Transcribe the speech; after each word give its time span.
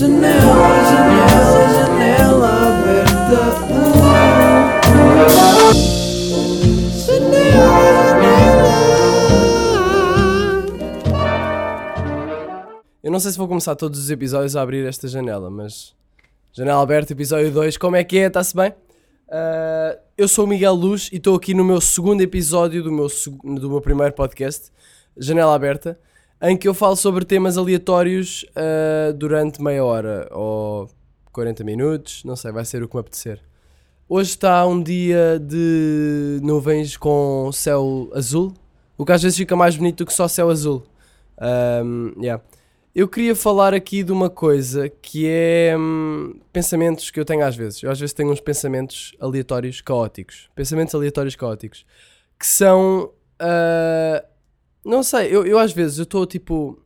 Janela, 0.00 0.32
janela, 0.88 1.68
janela 1.74 2.48
aberta. 2.68 3.36
Eu 13.02 13.12
não 13.12 13.20
sei 13.20 13.30
se 13.30 13.36
vou 13.36 13.46
começar 13.46 13.76
todos 13.76 14.00
os 14.00 14.10
episódios 14.10 14.56
a 14.56 14.62
abrir 14.62 14.86
esta 14.86 15.06
janela, 15.06 15.50
mas. 15.50 15.94
Janela 16.50 16.80
aberta, 16.80 17.12
episódio 17.12 17.50
2, 17.52 17.76
como 17.76 17.94
é 17.94 18.02
que 18.02 18.20
é? 18.20 18.28
Está-se 18.28 18.56
bem? 18.56 18.72
Ah, 19.30 19.98
eu 20.16 20.26
sou 20.26 20.46
o 20.46 20.48
Miguel 20.48 20.72
Luz 20.72 21.10
e 21.12 21.16
estou 21.16 21.36
aqui 21.36 21.52
no 21.52 21.62
meu 21.62 21.78
segundo 21.78 22.22
episódio 22.22 22.82
do 22.82 22.90
meu, 22.90 23.08
do 23.60 23.68
meu 23.68 23.82
primeiro 23.82 24.14
podcast, 24.14 24.72
Janela 25.14 25.54
Aberta, 25.54 26.00
em 26.42 26.56
que 26.56 26.66
eu 26.66 26.74
falo 26.74 26.96
sobre 26.96 27.24
temas 27.24 27.58
aleatórios 27.58 28.46
ah, 28.56 29.12
durante 29.12 29.62
meia 29.62 29.84
hora 29.84 30.28
ou 30.32 30.88
40 31.32 31.62
minutos, 31.64 32.24
não 32.24 32.36
sei, 32.36 32.50
vai 32.50 32.64
ser 32.64 32.82
o 32.82 32.88
que 32.88 32.94
me 32.94 33.00
apetecer. 33.00 33.40
Hoje 34.08 34.30
está 34.30 34.66
um 34.66 34.82
dia 34.82 35.38
de 35.38 36.40
nuvens 36.42 36.96
com 36.96 37.50
céu 37.52 38.10
azul, 38.14 38.52
o 38.98 39.04
que 39.04 39.12
às 39.12 39.22
vezes 39.22 39.38
fica 39.38 39.54
mais 39.54 39.76
bonito 39.76 39.98
do 39.98 40.06
que 40.06 40.12
só 40.12 40.26
céu 40.26 40.50
azul. 40.50 40.82
Ahm, 41.38 42.12
yeah. 42.20 42.42
Eu 42.92 43.06
queria 43.06 43.36
falar 43.36 43.72
aqui 43.72 44.02
de 44.02 44.10
uma 44.10 44.28
coisa 44.28 44.88
que 44.88 45.28
é 45.28 45.76
hum, 45.78 46.40
pensamentos 46.52 47.08
que 47.10 47.20
eu 47.20 47.24
tenho 47.24 47.44
às 47.44 47.54
vezes. 47.54 47.84
Eu 47.84 47.90
às 47.90 48.00
vezes 48.00 48.12
tenho 48.12 48.32
uns 48.32 48.40
pensamentos 48.40 49.12
aleatórios 49.20 49.80
caóticos. 49.80 50.50
Pensamentos 50.56 50.92
aleatórios 50.92 51.36
caóticos. 51.36 51.86
Que 52.36 52.46
são. 52.46 53.12
ah, 53.38 54.24
não 54.84 55.02
sei, 55.02 55.34
eu, 55.34 55.46
eu 55.46 55.58
às 55.58 55.72
vezes 55.72 55.98
eu 55.98 56.04
estou 56.04 56.26
tipo. 56.26 56.80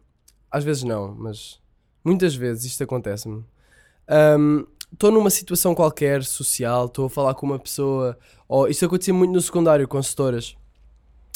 Às 0.50 0.64
vezes 0.64 0.82
não, 0.82 1.14
mas 1.14 1.60
muitas 2.04 2.34
vezes 2.34 2.64
isto 2.64 2.84
acontece-me. 2.84 3.44
Estou 4.92 5.10
numa 5.10 5.30
situação 5.30 5.74
qualquer 5.74 6.22
social, 6.22 6.86
estou 6.86 7.06
a 7.06 7.10
falar 7.10 7.34
com 7.34 7.46
uma 7.46 7.58
pessoa. 7.58 8.16
Ou, 8.48 8.68
isto 8.68 8.84
acontecia 8.84 9.12
muito 9.12 9.32
no 9.32 9.40
secundário 9.40 9.88
com 9.88 10.00
setoras. 10.02 10.56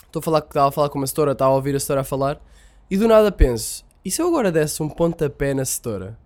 Estou 0.06 0.20
a 0.20 0.22
falar, 0.22 0.38
estava 0.38 0.68
a 0.68 0.72
falar 0.72 0.88
com 0.88 0.98
uma 0.98 1.06
setora, 1.06 1.32
estava 1.32 1.50
a 1.50 1.54
ouvir 1.54 1.74
a 1.74 1.80
setora 1.80 2.02
a 2.02 2.04
falar. 2.04 2.40
E 2.90 2.96
do 2.96 3.06
nada 3.08 3.30
penso, 3.30 3.84
e 4.04 4.10
se 4.10 4.22
eu 4.22 4.28
agora 4.28 4.50
desse 4.50 4.82
um 4.82 4.88
pontapé 4.88 5.52
na 5.52 5.64
setora? 5.64 6.18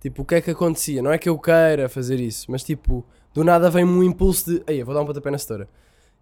Tipo, 0.00 0.22
o 0.22 0.24
que 0.24 0.36
é 0.36 0.40
que 0.40 0.50
acontecia? 0.52 1.02
Não 1.02 1.10
é 1.10 1.18
que 1.18 1.28
eu 1.28 1.36
queira 1.36 1.88
fazer 1.88 2.20
isso, 2.20 2.48
mas 2.48 2.62
tipo, 2.62 3.04
do 3.34 3.42
nada 3.42 3.68
vem-me 3.68 3.90
um 3.90 4.02
impulso 4.04 4.48
de, 4.48 4.62
eu 4.72 4.86
vou 4.86 4.94
dar 4.94 5.02
um 5.02 5.06
pontapé 5.06 5.30
na 5.30 5.38
setora. 5.38 5.68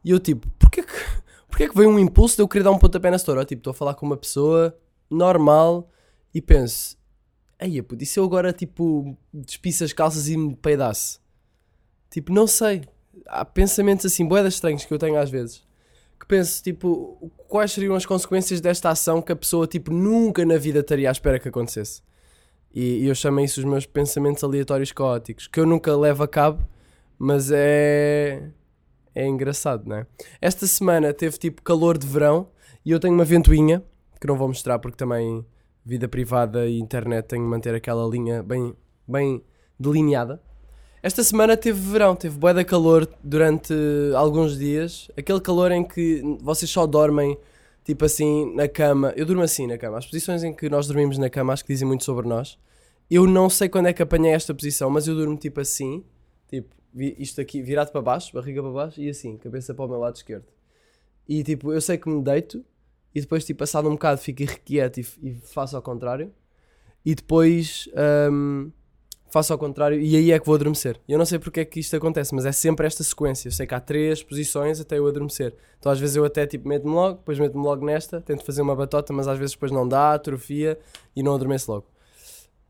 E 0.02 0.10
eu 0.10 0.18
tipo, 0.18 0.48
porquê 0.58 0.82
que, 0.82 0.92
porquê 1.58 1.68
que 1.68 1.76
veio 1.76 1.90
um 1.90 1.98
impulso 1.98 2.36
de 2.36 2.42
eu 2.42 2.48
querer 2.48 2.62
dar 2.62 2.70
um 2.70 2.78
pontapé 2.78 3.10
na 3.10 3.18
setora? 3.18 3.44
Tipo, 3.44 3.60
estou 3.60 3.72
a 3.72 3.74
falar 3.74 3.94
com 3.94 4.06
uma 4.06 4.16
pessoa 4.16 4.78
normal 5.10 5.90
e 6.32 6.40
penso, 6.40 6.96
puto, 7.88 8.04
e 8.04 8.06
se 8.06 8.20
eu 8.20 8.24
agora 8.24 8.52
tipo 8.52 9.18
despisse 9.34 9.82
as 9.82 9.92
calças 9.92 10.28
e 10.28 10.36
me 10.36 10.54
peidasse? 10.54 11.18
Tipo, 12.10 12.32
não 12.32 12.46
sei. 12.46 12.82
Há 13.26 13.44
pensamentos 13.44 14.06
assim, 14.06 14.24
boedas 14.24 14.54
estranhos 14.54 14.84
que 14.84 14.94
eu 14.94 14.98
tenho 14.98 15.18
às 15.18 15.28
vezes 15.28 15.66
que 16.18 16.26
penso, 16.26 16.60
tipo, 16.62 17.30
quais 17.46 17.70
seriam 17.70 17.94
as 17.94 18.04
consequências 18.04 18.60
desta 18.60 18.90
ação 18.90 19.22
que 19.22 19.30
a 19.30 19.36
pessoa, 19.36 19.68
tipo, 19.68 19.92
nunca 19.92 20.44
na 20.44 20.56
vida 20.58 20.80
estaria 20.80 21.08
à 21.08 21.12
espera 21.12 21.38
que 21.38 21.48
acontecesse. 21.48 22.02
E, 22.74 23.04
e 23.04 23.06
eu 23.06 23.14
chamo 23.14 23.38
isso 23.38 23.60
os 23.60 23.64
meus 23.64 23.86
pensamentos 23.86 24.42
aleatórios 24.42 24.90
caóticos, 24.90 25.46
que 25.46 25.60
eu 25.60 25.64
nunca 25.64 25.96
levo 25.96 26.24
a 26.24 26.28
cabo, 26.28 26.66
mas 27.16 27.52
é. 27.52 28.50
É 29.18 29.26
engraçado, 29.26 29.88
não 29.88 29.96
é? 29.96 30.06
Esta 30.40 30.64
semana 30.66 31.12
teve, 31.12 31.36
tipo, 31.38 31.60
calor 31.60 31.98
de 31.98 32.06
verão 32.06 32.48
e 32.84 32.92
eu 32.92 33.00
tenho 33.00 33.14
uma 33.14 33.24
ventoinha, 33.24 33.82
que 34.20 34.26
não 34.28 34.36
vou 34.36 34.46
mostrar 34.46 34.78
porque 34.78 34.96
também 34.96 35.44
vida 35.84 36.06
privada 36.06 36.68
e 36.68 36.78
internet 36.78 37.26
tenho 37.26 37.42
de 37.42 37.48
manter 37.48 37.74
aquela 37.74 38.08
linha 38.08 38.44
bem, 38.44 38.74
bem 39.06 39.42
delineada. 39.78 40.40
Esta 41.02 41.24
semana 41.24 41.56
teve 41.56 41.80
verão, 41.80 42.14
teve 42.14 42.38
bué 42.38 42.54
de 42.54 42.64
calor 42.64 43.08
durante 43.22 43.74
alguns 44.14 44.56
dias. 44.56 45.10
Aquele 45.16 45.40
calor 45.40 45.72
em 45.72 45.82
que 45.82 46.22
vocês 46.40 46.70
só 46.70 46.86
dormem, 46.86 47.36
tipo 47.84 48.04
assim, 48.04 48.54
na 48.54 48.68
cama. 48.68 49.12
Eu 49.16 49.26
durmo 49.26 49.42
assim 49.42 49.66
na 49.66 49.76
cama. 49.78 49.98
As 49.98 50.06
posições 50.06 50.44
em 50.44 50.52
que 50.52 50.68
nós 50.68 50.86
dormimos 50.86 51.18
na 51.18 51.28
cama 51.28 51.52
acho 51.52 51.64
que 51.64 51.72
dizem 51.72 51.88
muito 51.88 52.04
sobre 52.04 52.28
nós. 52.28 52.56
Eu 53.10 53.26
não 53.26 53.50
sei 53.50 53.68
quando 53.68 53.86
é 53.86 53.92
que 53.92 54.02
apanhei 54.02 54.32
esta 54.32 54.54
posição, 54.54 54.90
mas 54.90 55.08
eu 55.08 55.14
durmo 55.14 55.36
tipo 55.36 55.60
assim. 55.60 56.04
Tipo, 56.48 56.77
isto 56.94 57.40
aqui 57.40 57.62
virado 57.62 57.92
para 57.92 58.02
baixo, 58.02 58.32
barriga 58.32 58.62
para 58.62 58.72
baixo 58.72 59.00
e 59.00 59.08
assim, 59.08 59.36
cabeça 59.36 59.74
para 59.74 59.84
o 59.84 59.88
meu 59.88 59.98
lado 59.98 60.16
esquerdo. 60.16 60.46
E 61.28 61.42
tipo, 61.42 61.72
eu 61.72 61.80
sei 61.80 61.98
que 61.98 62.08
me 62.08 62.22
deito 62.22 62.64
e 63.14 63.20
depois, 63.20 63.44
tipo, 63.44 63.58
passado 63.58 63.88
um 63.88 63.92
bocado, 63.92 64.20
fico 64.20 64.42
irrequieto 64.42 65.00
e, 65.00 65.06
e 65.22 65.34
faço 65.34 65.76
ao 65.76 65.82
contrário. 65.82 66.32
E 67.04 67.14
depois 67.14 67.88
hum, 68.30 68.70
faço 69.30 69.52
ao 69.52 69.58
contrário 69.58 70.00
e 70.00 70.16
aí 70.16 70.32
é 70.32 70.38
que 70.38 70.46
vou 70.46 70.54
adormecer. 70.54 71.00
Eu 71.08 71.18
não 71.18 71.24
sei 71.24 71.38
porque 71.38 71.60
é 71.60 71.64
que 71.64 71.80
isto 71.80 71.94
acontece, 71.96 72.34
mas 72.34 72.46
é 72.46 72.52
sempre 72.52 72.86
esta 72.86 73.04
sequência. 73.04 73.48
Eu 73.48 73.52
sei 73.52 73.66
que 73.66 73.74
há 73.74 73.80
três 73.80 74.22
posições 74.22 74.80
até 74.80 74.98
eu 74.98 75.06
adormecer. 75.06 75.54
Então 75.78 75.92
às 75.92 76.00
vezes 76.00 76.16
eu 76.16 76.24
até 76.24 76.46
tipo 76.46 76.68
meto-me 76.68 76.94
logo, 76.94 77.18
depois 77.18 77.38
meto-me 77.38 77.64
logo 77.64 77.84
nesta, 77.84 78.20
tento 78.20 78.44
fazer 78.44 78.62
uma 78.62 78.74
batota, 78.74 79.12
mas 79.12 79.28
às 79.28 79.38
vezes 79.38 79.54
depois 79.54 79.70
não 79.70 79.86
dá, 79.86 80.14
atrofia 80.14 80.78
e 81.14 81.22
não 81.22 81.34
adormeço 81.34 81.70
logo. 81.70 81.86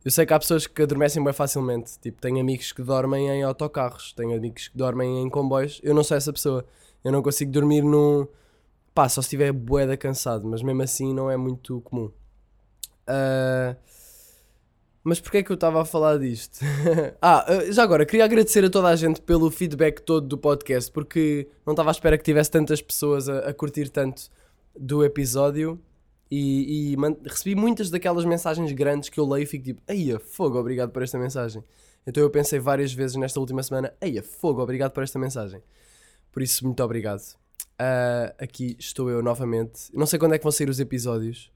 Eu 0.04 0.10
sei 0.10 0.24
que 0.24 0.32
há 0.32 0.38
pessoas 0.38 0.66
que 0.66 0.82
adormecem 0.82 1.22
bem 1.22 1.32
facilmente. 1.32 1.98
Tipo, 1.98 2.20
tenho 2.20 2.40
amigos 2.40 2.72
que 2.72 2.82
dormem 2.82 3.28
em 3.28 3.42
autocarros, 3.42 4.12
tenho 4.12 4.34
amigos 4.34 4.68
que 4.68 4.76
dormem 4.76 5.22
em 5.22 5.28
comboios. 5.28 5.80
Eu 5.82 5.94
não 5.94 6.04
sou 6.04 6.16
essa 6.16 6.32
pessoa. 6.32 6.64
Eu 7.04 7.12
não 7.12 7.22
consigo 7.22 7.50
dormir 7.50 7.82
num. 7.82 8.26
Pá, 8.94 9.08
só 9.08 9.20
se 9.20 9.26
estiver 9.26 9.52
boeda 9.52 9.96
cansado, 9.96 10.46
mas 10.46 10.62
mesmo 10.62 10.82
assim 10.82 11.14
não 11.14 11.30
é 11.30 11.36
muito 11.36 11.80
comum. 11.82 12.10
Ah, 13.08 13.76
Mas 15.02 15.20
porquê 15.20 15.38
é 15.38 15.42
que 15.42 15.50
eu 15.50 15.54
estava 15.54 15.80
a 15.80 15.84
falar 15.84 16.18
disto? 16.18 16.58
ah, 17.22 17.44
ah, 17.48 17.72
já 17.72 17.82
agora, 17.82 18.04
queria 18.04 18.24
agradecer 18.24 18.64
a 18.64 18.70
toda 18.70 18.88
a 18.88 18.96
gente 18.96 19.22
pelo 19.22 19.50
feedback 19.50 20.00
todo 20.00 20.26
do 20.26 20.36
podcast, 20.36 20.90
porque 20.92 21.48
não 21.64 21.72
estava 21.72 21.90
à 21.90 21.92
espera 21.92 22.18
que 22.18 22.24
tivesse 22.24 22.50
tantas 22.50 22.82
pessoas 22.82 23.28
a, 23.28 23.38
a 23.48 23.54
curtir 23.54 23.88
tanto 23.88 24.30
do 24.78 25.02
episódio 25.04 25.80
e, 26.30 26.94
e 26.94 26.96
recebi 27.24 27.54
muitas 27.54 27.90
daquelas 27.90 28.24
mensagens 28.24 28.70
grandes 28.72 29.08
que 29.08 29.18
eu 29.18 29.26
leio 29.28 29.44
e 29.44 29.46
fico 29.46 29.64
tipo, 29.64 29.82
eia, 29.88 30.18
fogo, 30.18 30.58
obrigado 30.58 30.90
por 30.90 31.02
esta 31.02 31.18
mensagem. 31.18 31.62
Então 32.06 32.22
eu 32.22 32.30
pensei 32.30 32.58
várias 32.58 32.92
vezes 32.92 33.16
nesta 33.16 33.38
última 33.40 33.62
semana, 33.62 33.92
eia, 34.00 34.22
fogo, 34.22 34.62
obrigado 34.62 34.92
por 34.92 35.02
esta 35.02 35.18
mensagem. 35.18 35.62
Por 36.32 36.42
isso, 36.42 36.64
muito 36.64 36.82
obrigado. 36.82 37.22
Ah, 37.78 38.34
aqui 38.38 38.76
estou 38.78 39.08
eu 39.08 39.22
novamente. 39.22 39.90
Não 39.94 40.06
sei 40.06 40.18
quando 40.18 40.34
é 40.34 40.38
que 40.38 40.42
vão 40.42 40.52
sair 40.52 40.68
os 40.68 40.80
episódios. 40.80 41.50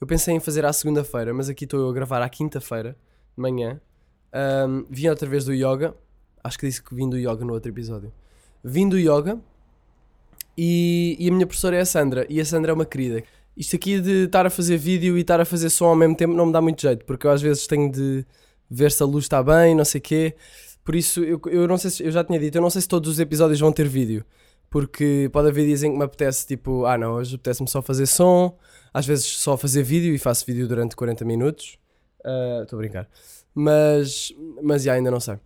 Eu 0.00 0.06
pensei 0.06 0.34
em 0.34 0.40
fazer 0.40 0.64
à 0.64 0.72
segunda-feira, 0.72 1.32
mas 1.34 1.48
aqui 1.48 1.64
estou 1.64 1.80
eu 1.80 1.88
a 1.88 1.92
gravar 1.92 2.22
à 2.22 2.28
quinta-feira, 2.28 2.96
de 3.36 3.42
manhã. 3.42 3.80
Ahm, 4.32 4.84
vim 4.90 5.08
outra 5.08 5.28
vez 5.28 5.44
do 5.44 5.52
yoga. 5.52 5.94
Acho 6.42 6.58
que 6.58 6.66
disse 6.66 6.82
que 6.82 6.94
vim 6.94 7.08
do 7.08 7.16
yoga 7.18 7.44
no 7.44 7.52
outro 7.52 7.70
episódio. 7.70 8.12
Vim 8.62 8.88
do 8.88 8.98
yoga 8.98 9.38
e, 10.56 11.16
e 11.18 11.28
a 11.28 11.32
minha 11.32 11.46
professora 11.46 11.76
é 11.76 11.80
a 11.80 11.86
Sandra. 11.86 12.26
E 12.28 12.40
a 12.40 12.44
Sandra 12.44 12.72
é 12.72 12.74
uma 12.74 12.86
querida. 12.86 13.22
Isto 13.56 13.76
aqui 13.76 14.00
de 14.00 14.24
estar 14.24 14.44
a 14.44 14.50
fazer 14.50 14.76
vídeo 14.76 15.16
e 15.16 15.22
estar 15.22 15.40
a 15.40 15.44
fazer 15.44 15.70
som 15.70 15.86
ao 15.86 15.96
mesmo 15.96 16.14
tempo 16.14 16.34
não 16.34 16.46
me 16.46 16.52
dá 16.52 16.60
muito 16.60 16.82
jeito, 16.82 17.04
porque 17.06 17.26
eu 17.26 17.30
às 17.30 17.40
vezes 17.40 17.66
tenho 17.66 17.90
de 17.90 18.24
ver 18.70 18.92
se 18.92 19.02
a 19.02 19.06
luz 19.06 19.24
está 19.24 19.42
bem, 19.42 19.74
não 19.74 19.84
sei 19.84 19.98
o 19.98 20.02
quê. 20.02 20.34
Por 20.84 20.94
isso, 20.94 21.24
eu, 21.24 21.40
eu 21.46 21.66
não 21.66 21.78
sei 21.78 21.90
se, 21.90 22.04
eu 22.04 22.10
já 22.12 22.22
tinha 22.22 22.38
dito, 22.38 22.56
eu 22.56 22.62
não 22.62 22.70
sei 22.70 22.82
se 22.82 22.88
todos 22.88 23.10
os 23.10 23.18
episódios 23.18 23.58
vão 23.58 23.72
ter 23.72 23.88
vídeo. 23.88 24.24
Porque 24.68 25.30
pode 25.32 25.48
haver 25.48 25.64
dias 25.64 25.82
em 25.82 25.92
que 25.92 25.98
me 25.98 26.04
apetece, 26.04 26.46
tipo, 26.46 26.84
ah 26.84 26.98
não, 26.98 27.14
hoje 27.14 27.36
apetece-me 27.36 27.68
só 27.68 27.80
fazer 27.80 28.06
som, 28.06 28.56
às 28.92 29.06
vezes 29.06 29.26
só 29.26 29.56
fazer 29.56 29.82
vídeo 29.82 30.14
e 30.14 30.18
faço 30.18 30.44
vídeo 30.44 30.68
durante 30.68 30.94
40 30.94 31.24
minutos. 31.24 31.78
Ah, 32.24 32.60
Estou 32.62 32.76
a 32.76 32.80
brincar. 32.80 33.08
Mas, 33.54 34.32
mas 34.62 34.86
ainda 34.86 35.10
não 35.10 35.20
sei. 35.20 35.38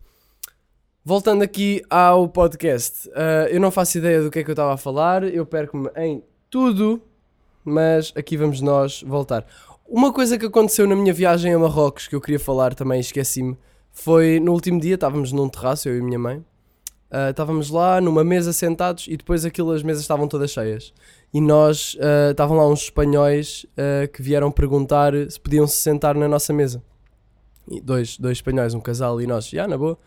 Voltando 1.04 1.43
aqui 1.43 1.82
ao 1.88 2.28
podcast, 2.28 3.09
ah, 3.15 3.47
eu 3.50 3.60
não 3.60 3.70
faço 3.70 3.99
ideia 3.99 4.22
do 4.22 4.31
que 4.31 4.41
é 4.41 4.44
que 4.44 4.50
eu 4.50 4.54
estava 4.54 4.75
a 4.75 4.76
falar, 4.76 5.22
eu 5.22 5.47
perco-me 5.47 5.88
em 5.97 6.25
tudo, 6.50 7.00
mas 7.65 8.12
aqui 8.16 8.37
vamos 8.37 8.60
nós 8.60 9.03
voltar. 9.03 9.47
Uma 9.87 10.12
coisa 10.12 10.38
que 10.38 10.47
aconteceu 10.47 10.87
na 10.87 10.94
minha 10.94 11.12
viagem 11.12 11.53
a 11.53 11.59
Marrocos 11.59 12.06
que 12.06 12.15
eu 12.15 12.21
queria 12.21 12.38
falar 12.38 12.75
também, 12.75 13.00
esqueci-me, 13.00 13.56
foi 13.90 14.38
no 14.38 14.52
último 14.52 14.81
dia, 14.81 14.94
estávamos 14.94 15.32
num 15.32 15.49
terraço, 15.49 15.88
eu 15.88 15.99
e 15.99 16.02
minha 16.02 16.19
mãe, 16.19 16.44
ah, 17.11 17.31
estávamos 17.31 17.70
lá 17.70 18.00
numa 18.00 18.23
mesa 18.23 18.52
sentados 18.52 19.06
e 19.08 19.17
depois 19.17 19.44
aquilo, 19.44 19.73
as 19.73 19.82
mesas 19.82 20.02
estavam 20.02 20.29
todas 20.29 20.52
cheias. 20.52 20.93
E 21.35 21.40
nós, 21.40 21.96
ah, 22.00 22.31
estavam 22.31 22.56
lá 22.56 22.69
uns 22.69 22.82
espanhóis 22.82 23.67
ah, 23.76 24.06
que 24.06 24.23
vieram 24.23 24.50
perguntar 24.52 25.12
se 25.29 25.40
podiam 25.40 25.67
se 25.67 25.76
sentar 25.76 26.14
na 26.14 26.29
nossa 26.29 26.52
mesa. 26.52 26.82
E 27.69 27.81
dois, 27.81 28.17
dois 28.17 28.38
espanhóis, 28.38 28.75
um 28.75 28.81
casal 28.81 29.20
e 29.20 29.26
nós, 29.26 29.49
já, 29.49 29.67
na 29.67 29.76
boa. 29.76 29.99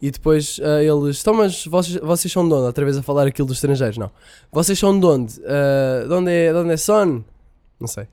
E 0.00 0.10
depois 0.10 0.60
ah, 0.62 0.82
eles, 0.82 1.20
então, 1.20 1.34
mas 1.34 1.64
vocês, 1.66 1.96
vocês 2.00 2.32
são 2.32 2.46
de 2.48 2.54
onde? 2.54 2.66
Outra 2.66 2.84
vez 2.84 2.96
a 2.96 3.02
falar 3.02 3.26
aquilo 3.26 3.48
dos 3.48 3.56
estrangeiros, 3.56 3.98
não. 3.98 4.10
Vocês 4.52 4.78
são 4.78 4.98
de 4.98 5.04
onde? 5.04 5.40
Ah, 5.44 6.06
de 6.06 6.12
onde 6.14 6.30
é, 6.30 6.52
de 6.52 6.58
onde 6.58 6.72
é 6.72 6.76
son? 6.76 7.24
Não 7.80 7.88
sei. 7.88 8.06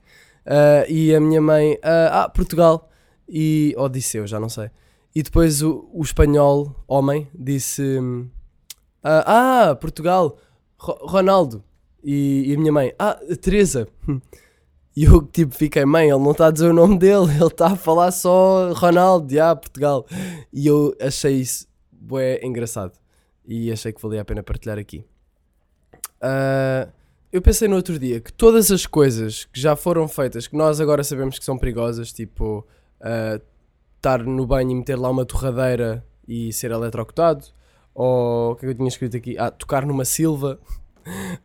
Ah, 0.46 0.86
e 0.88 1.14
a 1.14 1.20
minha 1.20 1.42
mãe, 1.42 1.78
ah, 1.84 2.24
ah, 2.24 2.30
Portugal. 2.30 2.90
E, 3.28 3.74
ou 3.78 3.90
disse 3.90 4.18
eu, 4.18 4.28
já 4.28 4.40
não 4.40 4.50
sei. 4.50 4.70
E 5.16 5.24
depois 5.24 5.62
o, 5.62 5.90
o 5.94 6.02
espanhol, 6.04 6.76
homem, 6.88 7.28
disse: 7.34 8.00
ah, 9.04 9.70
ah, 9.70 9.76
Portugal, 9.76 10.38
Ro- 10.78 11.00
Ronaldo. 11.02 11.64
E, 12.04 12.46
e 12.52 12.56
a 12.56 12.58
minha 12.58 12.72
mãe: 12.72 12.94
Ah, 13.00 13.18
Teresa. 13.42 13.88
E 14.98 15.04
eu 15.04 15.22
tipo 15.24 15.54
fiquei, 15.54 15.84
mãe, 15.84 16.08
ele 16.10 16.24
não 16.24 16.32
está 16.32 16.48
a 16.48 16.52
dizer 16.52 16.70
o 16.70 16.74
nome 16.74 16.98
dele, 16.98 17.26
ele 17.36 17.48
está 17.48 17.68
a 17.68 17.76
falar 17.76 18.12
só 18.12 18.72
Ronaldo, 18.72 19.34
já, 19.34 19.54
Portugal. 19.54 20.06
E 20.54 20.66
eu 20.68 20.96
achei 21.02 21.42
isso 21.42 21.68
bué 22.06 22.40
engraçado. 22.44 22.94
E 23.48 23.72
achei 23.72 23.92
que 23.94 24.02
valia 24.02 24.22
a 24.22 24.25
pena 24.25 24.42
partilhar 24.44 24.78
aqui. 24.80 25.06
Ah, 26.22 26.88
eu 27.31 27.42
pensei 27.42 27.68
no 27.68 27.75
outro 27.75 28.00
dia 28.00 28.19
que 28.19 28.31
todas 28.31 28.72
as 28.72 28.86
coisas 28.86 29.46
que 29.46 29.60
já 29.60 29.75
foram 29.75 30.07
feitas, 30.07 30.48
que 30.48 30.56
nós 30.56 30.80
agora 30.80 31.04
sabemos 31.04 31.38
que 31.38 31.46
são 31.46 31.57
perigosas, 31.57 32.12
tipo 32.12 32.66
ah, 33.02 33.40
estar 33.98 34.24
no 34.24 34.46
banho 34.46 34.72
e 34.72 34.75
meter 34.75 34.96
lá 34.98 35.10
uma 35.10 35.25
torradeira 35.25 36.06
e 36.28 36.52
ser 36.54 36.72
eletrocutado, 36.72 37.46
ou 37.94 38.51
o 38.51 38.56
que 38.56 38.66
é 38.66 38.68
que 38.68 38.72
eu 38.74 38.75
tinha 38.78 38.88
escrito 38.88 39.18
aqui? 39.18 39.38
Ah, 39.38 39.51
tocar 39.51 39.86
numa 39.86 40.06
silva. 40.06 40.60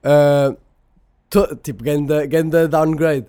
Ah, 0.02 0.56
to- 1.28 1.54
tipo, 1.56 1.84
ganda, 1.84 2.24
ganda 2.24 2.66
downgrade. 2.66 3.26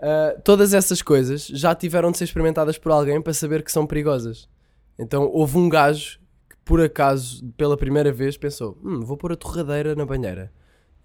Ah, 0.00 0.36
todas 0.44 0.72
essas 0.72 1.02
coisas 1.02 1.44
já 1.48 1.74
tiveram 1.74 2.12
de 2.12 2.18
ser 2.18 2.24
experimentadas 2.24 2.78
por 2.78 2.92
alguém 2.92 3.20
para 3.20 3.34
saber 3.34 3.64
que 3.64 3.72
são 3.72 3.84
perigosas. 3.84 4.48
Então 4.96 5.24
houve 5.32 5.58
um 5.58 5.68
gajo 5.68 6.20
por 6.64 6.80
acaso, 6.80 7.44
pela 7.56 7.76
primeira 7.76 8.12
vez, 8.12 8.36
pensou: 8.36 8.78
hum, 8.82 9.00
vou 9.00 9.16
pôr 9.16 9.32
a 9.32 9.36
torradeira 9.36 9.94
na 9.94 10.04
banheira. 10.04 10.52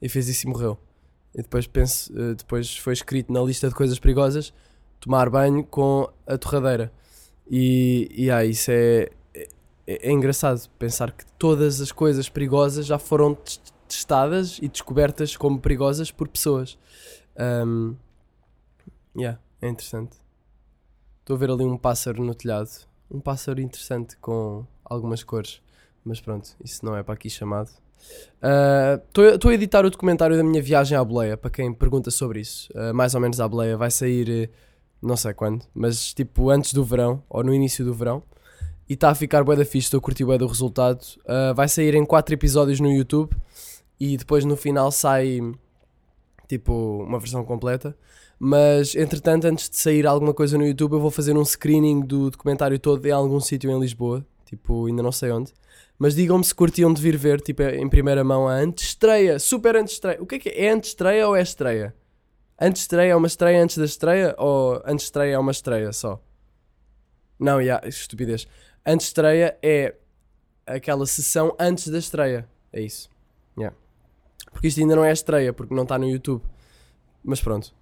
E 0.01 0.07
fez 0.07 0.27
isso 0.27 0.45
e 0.47 0.49
morreu. 0.49 0.77
E 1.33 1.41
depois, 1.41 1.67
penso, 1.67 2.11
eh, 2.17 2.35
depois 2.35 2.77
foi 2.77 2.93
escrito 2.93 3.31
na 3.33 3.41
lista 3.41 3.67
de 3.67 3.75
coisas 3.75 3.99
perigosas 3.99 4.53
tomar 4.99 5.29
banho 5.29 5.63
com 5.63 6.09
a 6.25 6.37
torradeira. 6.37 6.91
E, 7.49 8.07
e 8.11 8.29
ah, 8.29 8.43
isso 8.43 8.71
é, 8.71 9.09
é, 9.33 9.47
é 9.87 10.11
engraçado 10.11 10.67
pensar 10.77 11.11
que 11.11 11.25
todas 11.37 11.79
as 11.81 11.91
coisas 11.91 12.27
perigosas 12.29 12.85
já 12.85 12.99
foram 12.99 13.33
tes- 13.35 13.61
testadas 13.87 14.59
e 14.61 14.67
descobertas 14.67 15.37
como 15.37 15.59
perigosas 15.59 16.11
por 16.11 16.27
pessoas. 16.27 16.77
Um, 17.39 17.95
yeah, 19.15 19.39
é 19.61 19.69
interessante. 19.69 20.17
Estou 21.21 21.35
a 21.35 21.39
ver 21.39 21.51
ali 21.51 21.63
um 21.63 21.77
pássaro 21.77 22.23
no 22.23 22.35
telhado. 22.35 22.69
Um 23.09 23.19
pássaro 23.19 23.61
interessante 23.61 24.17
com 24.17 24.65
algumas 24.89 25.23
cores. 25.23 25.61
Mas 26.03 26.21
pronto, 26.21 26.55
isso 26.63 26.85
não 26.85 26.95
é 26.95 27.03
para 27.03 27.13
aqui 27.13 27.29
chamado. 27.29 27.69
Estou 29.33 29.51
a 29.51 29.53
editar 29.53 29.85
o 29.85 29.89
documentário 29.89 30.37
da 30.37 30.43
minha 30.43 30.61
viagem 30.61 30.97
à 30.97 31.03
boleia, 31.03 31.35
para 31.35 31.49
quem 31.49 31.73
pergunta 31.73 32.11
sobre 32.11 32.39
isso. 32.39 32.69
Ah, 32.75 32.93
mais 32.93 33.15
ou 33.15 33.21
menos 33.21 33.39
à 33.39 33.47
boleia. 33.47 33.75
Vai 33.75 33.91
sair, 33.91 34.29
eh, 34.29 34.49
não 35.01 35.17
sei 35.17 35.33
quando, 35.33 35.65
mas 35.73 36.13
tipo 36.13 36.49
antes 36.49 36.73
do 36.73 36.83
verão, 36.83 37.21
ou 37.29 37.43
no 37.43 37.53
início 37.53 37.83
do 37.83 37.93
verão. 37.93 38.23
E 38.89 38.93
está 38.93 39.09
a 39.09 39.15
ficar 39.15 39.43
bué 39.43 39.55
da 39.55 39.65
fixe, 39.65 39.87
estou 39.87 39.97
a 39.97 40.01
curtir 40.01 40.23
bué 40.23 40.37
do 40.37 40.47
resultado. 40.47 41.05
Ah, 41.27 41.53
vai 41.53 41.67
sair 41.67 41.93
em 41.95 42.05
4 42.05 42.33
episódios 42.33 42.79
no 42.79 42.91
YouTube. 42.91 43.35
E 43.99 44.15
depois 44.15 44.45
no 44.45 44.55
final 44.55 44.91
sai, 44.91 45.39
tipo, 46.47 47.03
uma 47.03 47.19
versão 47.19 47.43
completa. 47.43 47.97
Mas 48.39 48.95
entretanto, 48.95 49.45
antes 49.45 49.69
de 49.69 49.77
sair 49.77 50.05
alguma 50.05 50.33
coisa 50.33 50.57
no 50.57 50.65
YouTube, 50.65 50.93
eu 50.93 50.99
vou 50.99 51.09
fazer 51.09 51.35
um 51.35 51.43
screening 51.43 52.01
do 52.01 52.29
documentário 52.29 52.77
todo 52.79 53.03
em 53.05 53.11
algum 53.11 53.39
sítio 53.39 53.71
em 53.71 53.79
Lisboa. 53.79 54.23
Tipo, 54.47 54.87
ainda 54.87 55.03
não 55.03 55.11
sei 55.11 55.29
onde. 55.29 55.53
Mas 55.99 56.15
digam-me 56.15 56.43
se 56.43 56.55
curtiam 56.55 56.93
de 56.93 57.01
vir 57.01 57.17
ver, 57.17 57.41
tipo, 57.41 57.61
em 57.63 57.89
primeira 57.89 58.23
mão 58.23 58.47
a 58.47 58.53
antestreia, 58.53 59.37
super 59.39 59.75
antestreia. 59.75 60.21
O 60.21 60.25
que 60.25 60.35
é 60.35 60.39
que 60.39 60.49
é? 60.49 60.65
É 60.65 60.71
antestreia 60.71 61.27
ou 61.27 61.35
é 61.35 61.41
estreia? 61.41 61.93
Antestreia 62.59 63.11
é 63.11 63.15
uma 63.15 63.27
estreia 63.27 63.61
antes 63.61 63.77
da 63.77 63.85
estreia 63.85 64.33
ou 64.37 64.81
antestreia 64.85 65.33
é 65.33 65.39
uma 65.39 65.51
estreia 65.51 65.91
só? 65.91 66.21
Não, 67.37 67.61
já, 67.61 67.81
estupidez. 67.85 68.47
Antestreia 68.85 69.57
é 69.61 69.95
aquela 70.65 71.05
sessão 71.05 71.53
antes 71.59 71.89
da 71.89 71.97
estreia. 71.97 72.47
É 72.71 72.81
isso. 72.81 73.09
Yeah. 73.57 73.75
Porque 74.51 74.67
isto 74.69 74.79
ainda 74.79 74.95
não 74.95 75.03
é 75.03 75.11
estreia, 75.11 75.51
porque 75.51 75.75
não 75.75 75.83
está 75.83 75.99
no 75.99 76.07
YouTube. 76.09 76.41
Mas 77.21 77.41
pronto. 77.41 77.73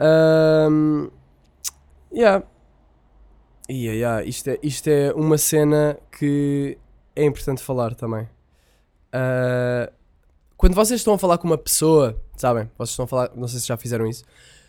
Um, 0.00 1.10
yeah. 2.12 2.44
Yeah, 3.70 3.96
yeah. 3.96 4.24
Isto, 4.24 4.48
é, 4.48 4.58
isto 4.62 4.88
é 4.88 5.12
uma 5.12 5.36
cena 5.36 5.98
que 6.10 6.78
é 7.14 7.24
importante 7.24 7.62
falar 7.62 7.94
também. 7.94 8.28
Ah, 9.12 9.90
quando 10.56 10.74
vocês 10.74 11.00
estão 11.00 11.14
a 11.14 11.18
falar 11.18 11.38
com 11.38 11.46
uma 11.46 11.58
pessoa, 11.58 12.20
sabem? 12.36 12.70
Vocês 12.76 12.90
estão 12.90 13.04
a 13.04 13.08
falar, 13.08 13.30
não 13.34 13.46
sei 13.46 13.60
se 13.60 13.68
já 13.68 13.76
fizeram 13.76 14.06
isso, 14.06 14.24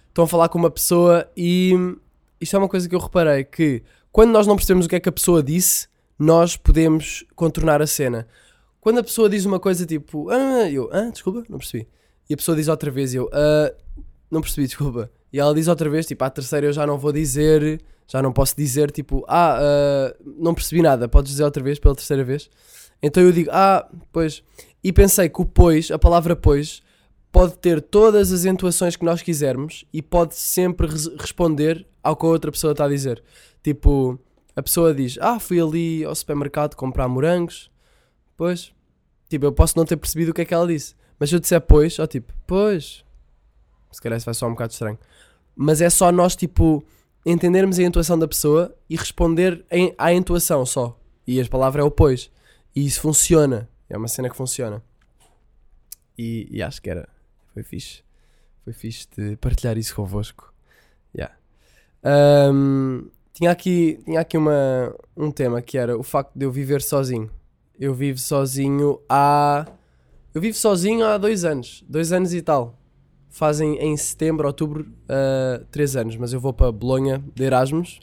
estão 0.07 0.25
a 0.25 0.27
falar 0.27 0.49
com 0.49 0.57
uma 0.57 0.69
pessoa 0.69 1.29
e 1.35 1.73
isto 2.39 2.55
é 2.55 2.59
uma 2.59 2.69
coisa 2.69 2.87
que 2.87 2.95
eu 2.95 2.99
reparei 2.99 3.43
que 3.43 3.83
quando 4.11 4.31
nós 4.31 4.47
não 4.47 4.55
percebemos 4.55 4.85
o 4.85 4.89
que 4.89 4.95
é 4.95 4.99
que 4.99 5.09
a 5.09 5.11
pessoa 5.11 5.41
disse, 5.41 5.87
nós 6.17 6.55
podemos 6.55 7.25
contornar 7.35 7.81
a 7.81 7.87
cena. 7.87 8.27
Quando 8.79 8.99
a 8.99 9.03
pessoa 9.03 9.29
diz 9.29 9.45
uma 9.45 9.59
coisa 9.59 9.85
tipo, 9.85 10.29
ah, 10.29 10.69
eu, 10.69 10.89
ah, 10.91 11.09
desculpa, 11.09 11.43
não 11.49 11.57
percebi. 11.57 11.87
E 12.29 12.33
a 12.33 12.37
pessoa 12.37 12.55
diz 12.55 12.67
outra 12.67 12.91
vez 12.91 13.13
eu, 13.13 13.29
ah, 13.33 13.73
não 14.29 14.41
percebi, 14.41 14.67
desculpa. 14.67 15.11
E 15.31 15.39
ela 15.39 15.53
diz 15.53 15.67
outra 15.67 15.89
vez, 15.89 16.05
tipo, 16.05 16.23
à 16.23 16.29
terceira 16.29 16.67
eu 16.67 16.73
já 16.73 16.85
não 16.85 16.97
vou 16.97 17.11
dizer, 17.11 17.81
já 18.09 18.21
não 18.21 18.33
posso 18.33 18.55
dizer, 18.57 18.91
tipo, 18.91 19.23
ah, 19.27 19.59
ah, 19.59 20.15
não 20.37 20.55
percebi 20.55 20.81
nada, 20.81 21.07
podes 21.07 21.31
dizer 21.31 21.43
outra 21.43 21.61
vez, 21.61 21.77
pela 21.77 21.95
terceira 21.95 22.23
vez. 22.23 22.49
Então 23.01 23.21
eu 23.21 23.31
digo, 23.31 23.49
ah, 23.53 23.87
pois. 24.11 24.43
E 24.83 24.91
pensei 24.91 25.29
que 25.29 25.41
o 25.41 25.45
pois, 25.45 25.91
a 25.91 25.99
palavra 25.99 26.35
pois, 26.35 26.81
pode 27.31 27.55
ter 27.57 27.81
todas 27.81 28.31
as 28.31 28.45
entoações 28.45 28.95
que 28.95 29.05
nós 29.05 29.21
quisermos 29.21 29.85
e 29.93 30.01
pode 30.01 30.35
sempre 30.35 30.87
res- 30.87 31.07
responder 31.19 31.85
ao 32.01 32.15
que 32.15 32.25
a 32.25 32.29
outra 32.29 32.51
pessoa 32.51 32.71
está 32.71 32.85
a 32.85 32.89
dizer. 32.89 33.23
Tipo, 33.61 34.19
a 34.55 34.63
pessoa 34.63 34.93
diz, 34.93 35.17
ah, 35.21 35.39
fui 35.39 35.61
ali 35.61 36.03
ao 36.03 36.15
supermercado 36.15 36.75
comprar 36.75 37.07
morangos. 37.07 37.69
Pois. 38.35 38.73
Tipo, 39.29 39.45
eu 39.45 39.51
posso 39.51 39.77
não 39.77 39.85
ter 39.85 39.97
percebido 39.97 40.31
o 40.31 40.33
que 40.33 40.41
é 40.41 40.45
que 40.45 40.53
ela 40.53 40.65
disse. 40.65 40.95
Mas 41.19 41.29
se 41.29 41.35
eu 41.35 41.39
disser 41.39 41.61
pois, 41.61 41.99
ó 41.99 42.07
tipo, 42.07 42.33
pois. 42.47 43.03
Se 43.91 44.01
calhar 44.01 44.17
isso 44.17 44.25
vai 44.25 44.33
soar 44.33 44.49
um 44.49 44.55
bocado 44.55 44.73
estranho. 44.73 44.97
Mas 45.55 45.81
é 45.81 45.89
só 45.89 46.11
nós, 46.11 46.35
tipo, 46.35 46.83
entendermos 47.25 47.77
a 47.79 47.83
entoação 47.83 48.17
da 48.17 48.27
pessoa 48.27 48.75
e 48.89 48.95
responder 48.95 49.65
em- 49.71 49.93
à 49.97 50.13
entoação 50.13 50.65
só. 50.65 50.97
E 51.27 51.39
as 51.39 51.47
palavras 51.47 51.83
é 51.83 51.87
o 51.87 51.91
pois. 51.91 52.31
E 52.75 52.85
isso 52.85 53.01
funciona. 53.01 53.69
É 53.89 53.97
uma 53.97 54.07
cena 54.07 54.29
que 54.29 54.35
funciona. 54.35 54.83
E, 56.17 56.47
e 56.51 56.61
acho 56.61 56.81
que 56.81 56.89
era. 56.89 57.07
Foi 57.53 57.63
fixe. 57.63 58.03
Foi 58.63 58.73
fixe 58.73 59.07
de 59.17 59.35
partilhar 59.37 59.77
isso 59.77 59.95
convosco. 59.95 60.53
Yeah. 61.15 61.35
Ahm, 62.03 63.07
tinha 63.33 63.51
aqui, 63.51 63.99
tinha 64.05 64.19
aqui 64.19 64.37
uma, 64.37 64.95
um 65.15 65.31
tema 65.31 65.61
que 65.61 65.77
era 65.77 65.97
o 65.97 66.03
facto 66.03 66.31
de 66.35 66.45
eu 66.45 66.51
viver 66.51 66.81
sozinho. 66.81 67.29
Eu 67.79 67.93
vivo 67.93 68.19
sozinho 68.19 68.99
há. 69.09 69.65
Eu 70.33 70.41
vivo 70.41 70.57
sozinho 70.57 71.05
há 71.05 71.17
dois 71.17 71.43
anos. 71.45 71.83
Dois 71.87 72.11
anos 72.11 72.33
e 72.33 72.41
tal. 72.41 72.77
Fazem 73.29 73.77
em 73.77 73.95
setembro, 73.95 74.47
outubro, 74.47 74.87
ah, 75.07 75.61
três 75.71 75.95
anos. 75.95 76.15
Mas 76.15 76.33
eu 76.33 76.39
vou 76.39 76.53
para 76.53 76.71
Bolonha 76.71 77.23
de 77.35 77.43
Erasmus. 77.43 77.99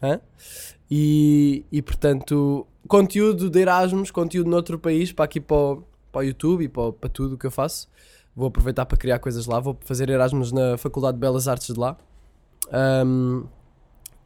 E, 0.91 1.65
e 1.71 1.83
portanto, 1.83 2.67
conteúdo 2.87 3.51
de 3.51 3.61
Erasmus, 3.61 4.11
conteúdo 4.11 4.49
noutro 4.49 4.79
país, 4.79 5.13
para 5.13 5.25
aqui 5.25 5.41
para 5.41 5.57
o, 5.57 5.83
para 6.13 6.21
o 6.21 6.25
YouTube 6.25 6.65
e 6.65 6.69
para, 6.69 6.93
para 6.93 7.09
tudo 7.09 7.35
o 7.35 7.39
que 7.39 7.47
eu 7.47 7.51
faço. 7.51 7.89
Vou 8.35 8.49
aproveitar 8.49 8.87
para 8.87 8.97
criar 8.97 9.19
coisas 9.19 9.47
lá. 9.47 9.59
Vou 9.59 9.77
fazer 9.85 10.09
Erasmus 10.11 10.53
na 10.53 10.77
Faculdade 10.77 11.15
de 11.15 11.21
Belas 11.21 11.49
Artes 11.49 11.75
de 11.75 11.81
lá. 11.81 11.97
Ahm, 12.71 13.45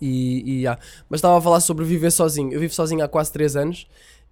e, 0.01 0.43
e, 0.45 0.57
yeah. 0.61 0.81
Mas 1.09 1.19
estava 1.19 1.39
a 1.39 1.41
falar 1.41 1.61
sobre 1.61 1.85
viver 1.85 2.11
sozinho. 2.11 2.53
Eu 2.53 2.61
vivo 2.61 2.75
sozinho 2.75 3.05
há 3.05 3.09
quase 3.09 3.33
3 3.33 3.57
anos 3.57 3.87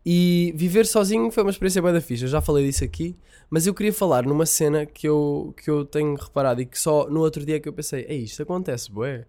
e 0.05 0.53
viver 0.57 0.87
sozinho 0.87 1.31
foi 1.31 1.43
uma 1.43 1.51
experiência 1.51 1.83
bem 1.83 1.93
da 1.93 2.01
ficha. 2.01 2.27
Já 2.27 2.41
falei 2.41 2.67
disso 2.67 2.85
aqui, 2.85 3.17
mas 3.51 3.67
eu 3.67 3.75
queria 3.75 3.93
falar 3.93 4.25
numa 4.25 4.47
cena 4.47 4.87
que 4.87 5.09
eu, 5.09 5.55
que 5.63 5.71
eu 5.71 5.85
tenho 5.85 6.15
reparado 6.15 6.61
e 6.61 6.67
que 6.67 6.79
só 6.79 7.09
no 7.09 7.21
outro 7.21 7.45
dia 7.45 7.57
é 7.57 7.61
que 7.61 7.69
eu 7.69 7.73
pensei: 7.73 8.05
é 8.09 8.15
isto 8.15 8.43
acontece, 8.43 8.91
bué. 8.91 9.27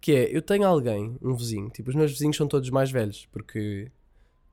Que 0.00 0.12
é, 0.12 0.36
eu 0.36 0.40
tenho 0.40 0.66
alguém, 0.66 1.16
um 1.20 1.34
vizinho, 1.34 1.68
tipo, 1.68 1.90
os 1.90 1.94
meus 1.94 2.10
vizinhos 2.10 2.36
são 2.36 2.48
todos 2.48 2.70
mais 2.70 2.90
velhos, 2.90 3.28
porque 3.30 3.90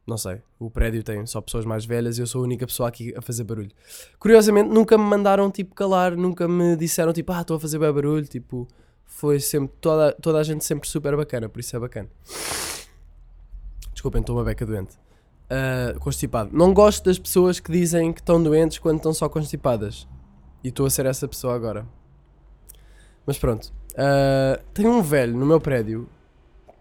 não 0.06 0.18
sei, 0.18 0.42
o 0.58 0.70
prédio 0.70 1.04
tem 1.04 1.26
só 1.26 1.42
pessoas 1.42 1.66
mais 1.66 1.86
velhas 1.86 2.18
e 2.18 2.22
eu 2.22 2.28
sou 2.28 2.42
a 2.42 2.44
única 2.46 2.66
pessoa 2.66 2.90
aqui 2.90 3.14
a 3.16 3.22
fazer 3.22 3.44
barulho. 3.44 3.72
Curiosamente, 4.18 4.70
nunca 4.70 4.98
me 4.98 5.04
mandaram 5.04 5.52
tipo 5.52 5.76
calar, 5.76 6.16
nunca 6.16 6.48
me 6.48 6.76
disseram 6.78 7.12
tipo, 7.12 7.32
ah, 7.34 7.42
estou 7.42 7.58
a 7.58 7.60
fazer 7.60 7.78
bem 7.78 7.92
barulho, 7.92 8.26
tipo, 8.26 8.68
foi 9.06 9.40
sempre, 9.40 9.76
toda, 9.82 10.14
toda 10.14 10.40
a 10.40 10.44
gente 10.44 10.64
sempre 10.64 10.88
super 10.88 11.16
bacana, 11.18 11.50
por 11.50 11.60
isso 11.60 11.76
é 11.76 11.80
bacana. 11.80 12.10
Desculpem, 13.92 14.22
estou 14.22 14.38
uma 14.38 14.46
beca 14.46 14.66
doente. 14.66 14.98
Ah, 15.50 15.96
constipado. 16.00 16.50
Não 16.54 16.74
gosto 16.74 17.06
das 17.06 17.18
pessoas 17.18 17.60
que 17.60 17.72
dizem 17.72 18.12
que 18.12 18.20
estão 18.20 18.42
doentes 18.42 18.80
quando 18.80 18.98
estão 18.98 19.13
só 19.13 19.30
constipadas. 19.30 20.08
E 20.63 20.70
estou 20.70 20.86
a 20.86 20.89
ser 20.89 21.06
essa 21.06 21.27
pessoa 21.27 21.56
agora. 21.56 21.88
Mas 23.25 23.38
pronto. 23.38 23.74
Ah, 23.96 24.60
tenho 24.74 24.92
um 24.92 25.01
velho 25.01 25.36
no 25.38 25.46
meu 25.46 25.60
prédio. 25.60 26.10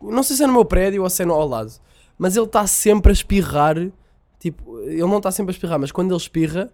Não 0.03 0.23
sei 0.23 0.37
se 0.37 0.45
é 0.45 0.47
no 0.47 0.53
meu 0.53 0.65
prédio 0.65 1.03
ou 1.03 1.11
se 1.11 1.23
é 1.23 1.27
no 1.27 1.35
ao 1.35 1.47
lado. 1.47 1.73
Mas 2.19 2.37
ele 2.37 2.47
está 2.47 2.67
sempre 2.67 3.11
a 3.11 3.13
espirrar. 3.13 3.77
Tipo, 4.39 4.81
ele 4.81 5.01
não 5.01 5.19
está 5.19 5.31
sempre 5.31 5.51
a 5.51 5.55
espirrar, 5.55 5.79
mas 5.79 5.91
quando 5.91 6.11
ele 6.11 6.21
espirra, 6.21 6.71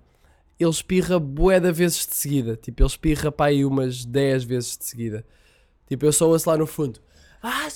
ele 0.58 0.70
espirra 0.70 1.18
bué 1.18 1.60
de 1.60 1.70
vezes 1.72 2.06
de 2.06 2.14
seguida. 2.14 2.56
Tipo, 2.56 2.82
ele 2.82 2.88
espirra 2.88 3.30
para 3.30 3.46
aí 3.46 3.64
umas 3.64 4.04
10 4.04 4.44
vezes 4.44 4.76
de 4.76 4.84
seguida. 4.84 5.24
Tipo, 5.86 6.06
eu 6.06 6.12
só 6.12 6.28
ouço 6.28 6.48
lá 6.48 6.56
no 6.56 6.66
fundo. 6.66 7.00
Ah! 7.42 7.68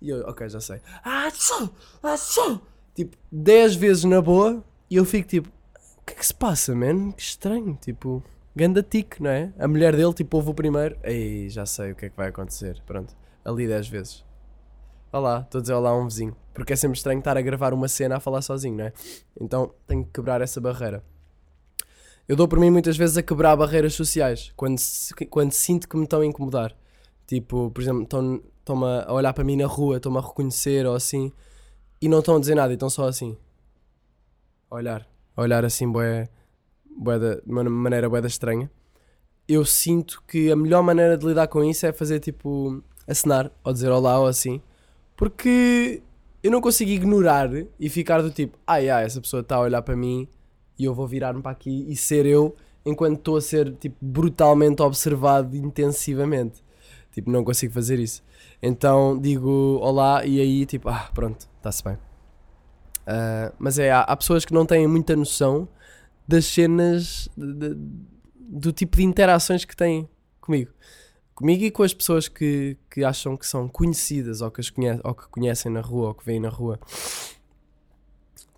E 0.00 0.08
eu, 0.08 0.20
ok, 0.26 0.48
já 0.48 0.60
sei. 0.60 0.80
Ah, 1.04 1.30
tchô! 1.30 2.60
Tipo, 2.94 3.16
10 3.30 3.74
vezes 3.76 4.04
na 4.04 4.20
boa. 4.20 4.62
E 4.90 4.96
eu 4.96 5.04
fico 5.04 5.28
tipo, 5.28 5.48
o 5.48 6.04
que 6.04 6.12
é 6.12 6.16
que 6.16 6.26
se 6.26 6.34
passa, 6.34 6.74
man? 6.74 7.12
Que 7.12 7.22
estranho. 7.22 7.78
Tipo, 7.80 8.22
ganda 8.54 8.82
tique, 8.82 9.22
não 9.22 9.30
é? 9.30 9.52
A 9.58 9.68
mulher 9.68 9.94
dele, 9.96 10.12
tipo, 10.12 10.36
ouve 10.36 10.50
o 10.50 10.54
primeiro. 10.54 10.96
Ei, 11.02 11.48
já 11.48 11.64
sei 11.66 11.92
o 11.92 11.94
que 11.94 12.06
é 12.06 12.08
que 12.10 12.16
vai 12.16 12.28
acontecer. 12.28 12.82
Pronto, 12.86 13.14
ali 13.44 13.66
10 13.66 13.88
vezes. 13.88 14.24
Olá, 15.12 15.40
estou 15.40 15.58
a 15.58 15.62
dizer 15.62 15.74
olá 15.74 15.90
a 15.90 15.96
um 15.96 16.06
vizinho. 16.06 16.36
Porque 16.54 16.72
é 16.72 16.76
sempre 16.76 16.96
estranho 16.96 17.18
estar 17.20 17.36
a 17.36 17.40
gravar 17.42 17.72
uma 17.72 17.88
cena 17.88 18.16
a 18.16 18.20
falar 18.20 18.42
sozinho, 18.42 18.76
não 18.76 18.84
é? 18.84 18.92
Então 19.40 19.72
tenho 19.86 20.04
que 20.04 20.10
quebrar 20.12 20.40
essa 20.40 20.60
barreira. 20.60 21.02
Eu 22.28 22.36
dou 22.36 22.46
por 22.46 22.60
mim 22.60 22.70
muitas 22.70 22.96
vezes 22.96 23.16
a 23.16 23.22
quebrar 23.22 23.56
barreiras 23.56 23.94
sociais 23.94 24.52
quando, 24.56 24.76
quando 25.30 25.50
sinto 25.52 25.88
que 25.88 25.96
me 25.96 26.04
estão 26.04 26.20
a 26.20 26.26
incomodar. 26.26 26.76
Tipo, 27.26 27.70
por 27.70 27.80
exemplo, 27.80 28.02
estão- 28.02 28.40
estão-me 28.58 28.84
a 29.04 29.12
olhar 29.12 29.32
para 29.32 29.42
mim 29.42 29.56
na 29.56 29.66
rua, 29.66 29.96
estão-me 29.96 30.18
a 30.18 30.20
reconhecer 30.20 30.86
ou 30.86 30.94
assim 30.94 31.32
e 32.00 32.08
não 32.08 32.20
estão 32.20 32.36
a 32.36 32.40
dizer 32.40 32.54
nada, 32.54 32.72
estão 32.72 32.88
só 32.90 33.06
assim. 33.08 33.36
A 34.70 34.76
olhar. 34.76 35.06
A 35.36 35.42
olhar 35.42 35.64
assim, 35.64 35.90
bué, 35.90 36.28
bué 36.96 37.18
da- 37.18 37.34
de 37.36 37.42
uma 37.50 37.64
maneira 37.64 38.08
bué 38.08 38.20
da 38.20 38.28
estranha. 38.28 38.70
Eu 39.46 39.64
sinto 39.64 40.22
que 40.26 40.50
a 40.50 40.56
melhor 40.56 40.82
maneira 40.82 41.18
de 41.18 41.26
lidar 41.26 41.48
com 41.48 41.62
isso 41.64 41.84
é 41.86 41.92
fazer 41.92 42.20
tipo 42.20 42.82
acenar 43.06 43.50
ou 43.64 43.72
dizer 43.72 43.90
olá 43.90 44.18
ou 44.18 44.26
assim. 44.26 44.60
Porque 45.16 46.02
eu 46.42 46.50
não 46.50 46.60
consigo 46.60 46.90
ignorar 46.90 47.50
e 47.78 47.88
ficar 47.90 48.22
do 48.22 48.30
tipo, 48.30 48.56
ai 48.66 48.88
ai, 48.88 49.04
essa 49.04 49.20
pessoa 49.20 49.40
está 49.40 49.56
a 49.56 49.60
olhar 49.60 49.82
para 49.82 49.96
mim 49.96 50.26
e 50.78 50.84
eu 50.84 50.94
vou 50.94 51.06
virar-me 51.06 51.42
para 51.42 51.50
aqui 51.52 51.84
e 51.88 51.96
ser 51.96 52.24
eu 52.24 52.54
enquanto 52.86 53.18
estou 53.18 53.36
a 53.36 53.40
ser 53.42 53.74
tipo 53.74 53.96
brutalmente 54.00 54.80
observado 54.82 55.54
intensivamente. 55.56 56.62
Tipo, 57.12 57.30
não 57.30 57.44
consigo 57.44 57.72
fazer 57.74 57.98
isso. 57.98 58.22
Então 58.62 59.18
digo 59.20 59.78
olá 59.82 60.24
e 60.24 60.40
aí 60.40 60.64
tipo, 60.64 60.88
ah, 60.88 61.10
pronto, 61.12 61.48
está-se 61.60 61.84
bem. 61.84 61.98
Ah, 63.06 63.52
mas 63.58 63.78
é, 63.78 63.90
há, 63.90 64.00
há 64.00 64.16
pessoas 64.16 64.44
que 64.44 64.52
não 64.52 64.64
têm 64.66 64.86
muita 64.86 65.14
noção 65.16 65.68
das 66.26 66.44
cenas, 66.46 67.28
de- 67.36 67.74
de- 67.74 67.76
do 68.38 68.72
tipo 68.72 68.96
de 68.96 69.02
interações 69.04 69.64
que 69.64 69.76
têm 69.76 70.08
comigo. 70.40 70.70
Comigo 71.34 71.64
e 71.64 71.70
com 71.70 71.82
as 71.82 71.94
pessoas 71.94 72.28
que, 72.28 72.76
que 72.90 73.02
acham 73.04 73.36
que 73.36 73.46
são 73.46 73.66
conhecidas 73.68 74.40
ou 74.42 74.50
que, 74.50 74.60
as 74.60 74.68
conhe 74.70 75.00
ou 75.02 75.14
que 75.14 75.26
conhecem 75.28 75.72
na 75.72 75.80
rua 75.80 76.08
ou 76.08 76.14
que 76.14 76.24
veem 76.24 76.38
na 76.40 76.48
rua. 76.50 76.78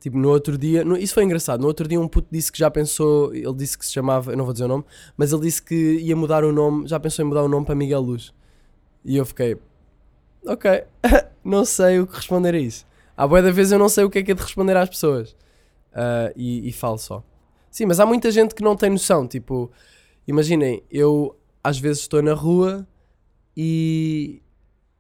Tipo, 0.01 0.19
no 0.19 0.29
outro 0.31 0.59
dia, 0.59 0.85
no- 0.85 0.97
isso 0.97 1.15
foi 1.15 1.23
engraçado. 1.23 1.61
No 1.61 1.69
outro 1.69 1.87
dia, 1.87 2.01
um 2.01 2.09
puto 2.09 2.27
disse 2.31 2.51
que 2.51 2.59
já 2.59 2.69
pensou, 2.71 3.33
ele 3.35 3.55
disse 3.55 3.79
que 3.79 3.87
se 3.87 3.93
chamava, 3.93 4.33
eu 4.33 4.37
não 4.37 4.45
vou 4.45 4.53
dizer 4.53 4.65
o 4.65 4.69
nome, 4.69 4.85
mas 5.17 5.33
ele 5.33 5.43
disse 5.43 5.63
que 5.63 5.75
ia 6.01 6.17
mudar 6.17 6.43
o 6.45 6.51
nome, 6.53 6.89
já 6.89 6.99
pensou 6.99 7.25
em 7.25 7.29
mudar 7.29 7.43
o 7.45 7.49
nome 7.49 7.65
para 7.65 7.75
Miguel 7.77 8.01
Luz. 8.01 8.35
E 9.05 9.17
eu 9.17 9.25
fiquei, 9.25 9.57
ok, 10.45 10.85
não 11.45 11.65
sei 11.65 12.01
o 12.01 12.07
que 12.07 12.17
responder 12.17 12.55
a 12.55 12.59
isso. 12.59 12.85
Há 13.17 13.27
boa 13.27 13.43
da 13.43 13.51
vez 13.51 13.73
eu 13.73 13.79
não 13.79 13.89
sei 13.89 14.05
o 14.05 14.11
que 14.11 14.19
é 14.19 14.23
que 14.23 14.33
é 14.33 14.35
de 14.35 14.43
responder 14.43 14.77
às 14.77 14.89
pessoas. 14.89 15.37
Ah, 15.95 16.33
e, 16.37 16.69
e 16.69 16.73
falo 16.73 16.99
só. 16.99 17.23
Sim, 17.71 17.87
mas 17.87 18.01
há 18.01 18.07
muita 18.07 18.31
gente 18.31 18.55
que 18.55 18.63
não 18.63 18.77
tem 18.77 18.91
noção. 18.91 19.27
Tipo, 19.27 19.71
imaginem, 20.27 20.83
eu 20.91 21.37
às 21.63 21.79
vezes 21.79 22.03
estou 22.03 22.23
na 22.23 22.35
rua 22.35 22.87
e. 23.57 24.41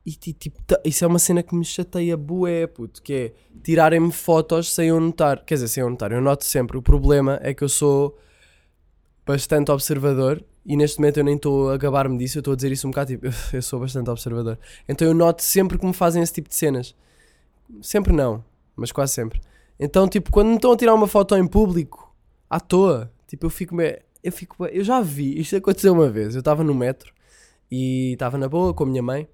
E 0.05 0.13
ti- 0.13 0.33
tipo, 0.33 0.59
isso 0.85 1.05
é 1.05 1.09
uma 1.09 1.19
cena 1.21 1.45
que 1.45 1.55
me 1.55 1.65
chateia 1.65 2.17
bué, 2.17 2.67
puto, 2.67 3.01
que 3.03 3.13
é 3.15 3.33
tirarem-me 3.63 4.11
fotos 4.13 4.73
sem 4.75 4.89
eu 4.89 4.99
notar. 5.01 5.45
Quer 5.45 5.55
dizer, 5.55 5.69
sem 5.69 5.83
eu 5.83 5.91
notar, 5.91 6.11
eu 6.13 6.21
noto 6.21 6.45
sempre. 6.45 6.77
O 6.77 6.83
problema 6.83 7.39
é 7.43 7.55
que 7.55 7.63
eu 7.63 7.69
sou 7.69 8.19
bastante 9.25 9.71
observador 9.71 10.45
e 10.65 10.77
neste 10.77 10.99
momento 10.99 11.19
eu 11.19 11.25
nem 11.25 11.37
estou 11.37 11.71
a 11.71 11.77
gabar-me 11.77 12.17
disso, 12.19 12.39
eu 12.39 12.41
estou 12.41 12.53
a 12.53 12.57
dizer 12.57 12.73
isso 12.73 12.87
um 12.87 12.91
bocado 12.91 13.11
tipo, 13.13 13.27
eu 13.53 13.63
sou 13.63 13.81
bastante 13.81 14.11
observador. 14.11 14.59
Então 14.89 15.07
eu 15.07 15.15
noto 15.15 15.43
sempre 15.43 15.79
que 15.79 15.87
me 15.87 15.93
fazem 15.93 16.23
esse 16.23 16.33
tipo 16.33 16.49
de 16.49 16.55
cenas. 16.55 16.95
Sempre 17.81 18.13
não, 18.13 18.45
mas 18.77 18.93
quase 18.93 19.13
sempre. 19.13 19.41
Então, 19.79 20.07
tipo, 20.07 20.31
quando 20.31 20.49
me 20.49 20.57
estão 20.57 20.73
a 20.73 20.77
tirar 20.77 20.95
uma 20.95 21.07
foto 21.07 21.35
em 21.37 21.47
público, 21.47 22.15
à 22.49 22.61
toa, 22.61 23.11
tipo, 23.27 23.47
eu 23.47 23.51
fico, 23.51 23.77
eu 24.23 24.33
fico, 24.33 24.67
eu 24.67 24.85
já 24.85 25.01
vi, 25.01 25.41
isto 25.41 25.57
aconteceu 25.57 25.93
uma 25.93 26.09
vez, 26.09 26.35
eu 26.35 26.41
estava 26.41 26.63
no 26.63 26.75
metro 26.75 27.13
e 27.71 28.13
estava 28.13 28.37
na 28.37 28.49
boa 28.49 28.75
com 28.75 28.85
a 28.85 28.87
minha 28.87 29.03
mãe. 29.03 29.27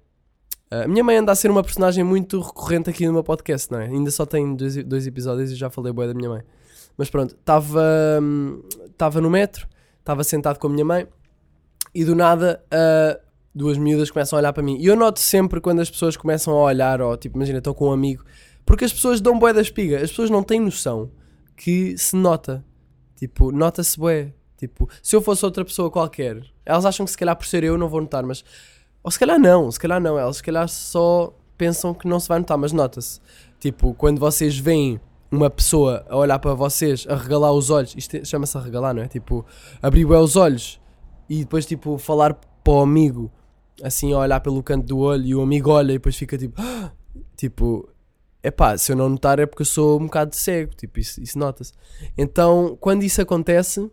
A 0.71 0.87
minha 0.87 1.03
mãe 1.03 1.17
anda 1.17 1.31
a 1.31 1.35
ser 1.35 1.49
uma 1.49 1.63
personagem 1.63 2.03
muito 2.03 2.39
recorrente 2.39 2.89
aqui 2.89 3.05
no 3.05 3.13
meu 3.13 3.23
podcast, 3.23 3.71
não 3.71 3.79
é? 3.79 3.85
Ainda 3.85 4.11
só 4.11 4.25
tem 4.25 4.55
dois, 4.55 4.83
dois 4.83 5.05
episódios 5.07 5.51
e 5.51 5.55
já 5.55 5.69
falei 5.69 5.91
bué 5.91 6.07
da 6.07 6.13
minha 6.13 6.29
mãe. 6.29 6.43
Mas 6.97 7.09
pronto, 7.09 7.35
estava 7.35 7.83
hum, 8.21 8.61
estava 8.85 9.19
no 9.19 9.29
metro, 9.29 9.67
estava 9.99 10.23
sentado 10.23 10.59
com 10.59 10.67
a 10.67 10.69
minha 10.69 10.85
mãe 10.85 11.07
e 11.93 12.05
do 12.05 12.15
nada 12.15 12.63
ah, 12.71 13.19
duas 13.59 13.77
miúdas 13.77 14.09
começam 14.09 14.37
a 14.37 14.41
olhar 14.41 14.53
para 14.53 14.63
mim. 14.63 14.77
E 14.79 14.85
eu 14.85 14.95
noto 14.95 15.19
sempre 15.19 15.59
quando 15.59 15.81
as 15.81 15.89
pessoas 15.91 16.15
começam 16.15 16.53
a 16.53 16.63
olhar, 16.63 17.01
ou 17.01 17.15
tipo, 17.17 17.37
imagina, 17.37 17.59
estou 17.59 17.75
com 17.75 17.89
um 17.89 17.91
amigo, 17.91 18.23
porque 18.65 18.85
as 18.85 18.93
pessoas 18.93 19.19
dão 19.19 19.37
bué 19.37 19.51
da 19.53 19.61
espiga, 19.61 19.97
as 19.97 20.09
pessoas 20.09 20.29
não 20.29 20.41
têm 20.41 20.59
noção 20.59 21.11
que 21.55 21.97
se 21.97 22.15
nota. 22.15 22.63
Tipo, 23.17 23.51
nota-se 23.51 23.99
bué. 23.99 24.33
Tipo, 24.57 24.89
se 25.03 25.15
eu 25.15 25.21
fosse 25.21 25.43
outra 25.45 25.63
pessoa 25.65 25.91
qualquer, 25.91 26.41
elas 26.65 26.85
acham 26.85 27.05
que 27.05 27.11
se 27.11 27.17
calhar 27.17 27.35
por 27.35 27.45
ser 27.45 27.63
eu 27.63 27.77
não 27.77 27.89
vou 27.89 27.99
notar, 28.01 28.23
mas. 28.25 28.43
Ou 29.03 29.11
se 29.11 29.19
calhar 29.19 29.37
não, 29.39 29.69
se 29.71 29.79
calhar 29.79 29.99
não, 30.01 30.17
elas 30.17 30.37
se 30.37 30.43
calhar 30.43 30.67
só 30.67 31.33
pensam 31.57 31.93
que 31.93 32.07
não 32.07 32.19
se 32.19 32.27
vai 32.29 32.39
notar, 32.39 32.57
mas 32.57 32.71
nota-se. 32.71 33.19
Tipo, 33.59 33.93
quando 33.93 34.19
vocês 34.19 34.57
veem 34.57 34.99
uma 35.31 35.49
pessoa 35.49 36.05
a 36.09 36.15
olhar 36.15 36.39
para 36.39 36.53
vocês, 36.53 37.05
a 37.09 37.15
regalar 37.15 37.51
os 37.51 37.69
olhos, 37.69 37.93
isto 37.97 38.15
é- 38.15 38.23
chama-se 38.23 38.57
a 38.57 38.61
regalar, 38.61 38.93
não 38.93 39.03
é? 39.03 39.07
Tipo, 39.07 39.45
abrir 39.81 40.05
bué 40.05 40.17
os 40.17 40.35
olhos 40.35 40.79
e 41.29 41.39
depois, 41.39 41.65
tipo, 41.65 41.97
falar 41.97 42.33
para 42.63 42.73
o 42.73 42.81
amigo, 42.81 43.31
assim, 43.83 44.13
a 44.13 44.19
olhar 44.19 44.39
pelo 44.39 44.61
canto 44.63 44.85
do 44.85 44.97
olho 44.99 45.25
e 45.25 45.35
o 45.35 45.41
amigo 45.41 45.71
olha 45.71 45.91
e 45.91 45.95
depois 45.95 46.15
fica 46.15 46.37
tipo, 46.37 46.61
tipo, 47.35 47.89
é 48.43 48.51
pá, 48.51 48.77
se 48.77 48.91
eu 48.91 48.95
não 48.95 49.09
notar 49.09 49.39
é 49.39 49.45
porque 49.45 49.61
eu 49.61 49.65
sou 49.65 49.99
um 49.99 50.05
bocado 50.05 50.35
cego, 50.35 50.73
tipo, 50.75 50.99
isso, 50.99 51.21
isso 51.21 51.37
nota-se. 51.37 51.73
Então, 52.17 52.77
quando 52.79 53.03
isso 53.03 53.21
acontece, 53.21 53.89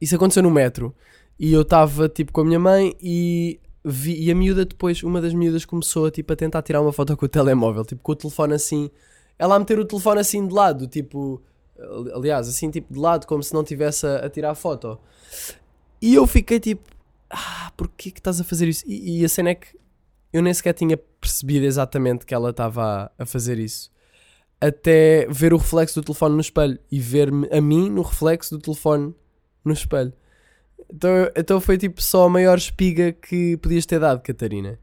isso 0.00 0.14
aconteceu 0.16 0.42
no 0.42 0.50
metro 0.50 0.94
e 1.38 1.52
eu 1.52 1.62
estava 1.62 2.08
tipo 2.08 2.32
com 2.32 2.40
a 2.42 2.44
minha 2.44 2.58
mãe 2.58 2.94
e 3.00 3.58
vi, 3.84 4.22
e 4.22 4.30
a 4.30 4.34
miúda 4.34 4.64
depois, 4.64 5.02
uma 5.02 5.20
das 5.20 5.32
miúdas 5.34 5.64
começou 5.64 6.10
tipo, 6.10 6.32
a 6.32 6.36
tentar 6.36 6.62
tirar 6.62 6.80
uma 6.80 6.92
foto 6.92 7.16
com 7.16 7.26
o 7.26 7.28
telemóvel, 7.28 7.84
tipo 7.84 8.02
com 8.02 8.12
o 8.12 8.16
telefone 8.16 8.54
assim, 8.54 8.90
ela 9.38 9.54
a 9.56 9.58
meter 9.58 9.78
o 9.78 9.84
telefone 9.84 10.20
assim 10.20 10.46
de 10.46 10.52
lado, 10.54 10.86
tipo, 10.86 11.40
ali- 11.78 12.12
aliás, 12.12 12.48
assim 12.48 12.70
tipo 12.70 12.92
de 12.92 12.98
lado, 13.00 13.26
como 13.26 13.42
se 13.42 13.54
não 13.54 13.64
tivesse 13.64 14.06
a, 14.06 14.26
a 14.26 14.30
tirar 14.30 14.50
a 14.50 14.54
foto. 14.54 14.98
E 16.00 16.14
eu 16.14 16.26
fiquei 16.26 16.58
tipo, 16.60 16.82
ah, 17.30 17.72
porquê 17.76 18.10
que 18.10 18.20
estás 18.20 18.40
a 18.40 18.44
fazer 18.44 18.68
isso? 18.68 18.84
E, 18.86 19.20
e 19.20 19.24
a 19.24 19.28
cena 19.28 19.50
é 19.50 19.54
que 19.54 19.78
eu 20.32 20.42
nem 20.42 20.52
sequer 20.52 20.74
tinha 20.74 20.96
percebido 20.96 21.64
exatamente 21.64 22.26
que 22.26 22.34
ela 22.34 22.50
estava 22.50 23.12
a, 23.18 23.22
a 23.22 23.26
fazer 23.26 23.58
isso. 23.58 23.90
Até 24.60 25.26
ver 25.30 25.54
o 25.54 25.56
reflexo 25.56 26.00
do 26.00 26.04
telefone 26.04 26.34
no 26.34 26.40
espelho 26.40 26.78
e 26.90 27.00
ver-me 27.00 27.48
a 27.50 27.60
mim 27.60 27.88
no 27.88 28.02
reflexo 28.02 28.56
do 28.56 28.62
telefone 28.62 29.14
no 29.64 29.72
espelho. 29.72 30.12
Então, 30.92 31.10
então 31.36 31.60
foi 31.60 31.78
tipo 31.78 32.02
só 32.02 32.26
a 32.26 32.28
maior 32.28 32.58
espiga 32.58 33.12
que 33.12 33.56
podias 33.58 33.86
ter 33.86 34.00
dado, 34.00 34.20
Catarina. 34.20 34.78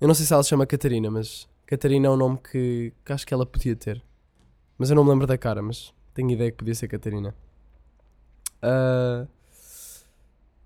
Eu 0.00 0.08
não 0.08 0.14
sei 0.14 0.26
se 0.26 0.32
ela 0.32 0.42
se 0.42 0.50
chama 0.50 0.66
Catarina, 0.66 1.10
mas 1.10 1.48
Catarina 1.66 2.08
é 2.08 2.10
um 2.10 2.16
nome 2.16 2.38
que, 2.38 2.92
que 3.04 3.12
acho 3.12 3.26
que 3.26 3.32
ela 3.32 3.46
podia 3.46 3.76
ter. 3.76 4.02
Mas 4.76 4.90
eu 4.90 4.96
não 4.96 5.04
me 5.04 5.10
lembro 5.10 5.26
da 5.26 5.38
cara, 5.38 5.62
mas 5.62 5.94
tenho 6.12 6.30
ideia 6.30 6.50
que 6.50 6.56
podia 6.56 6.74
ser 6.74 6.88
Catarina. 6.88 7.34
O 8.62 9.41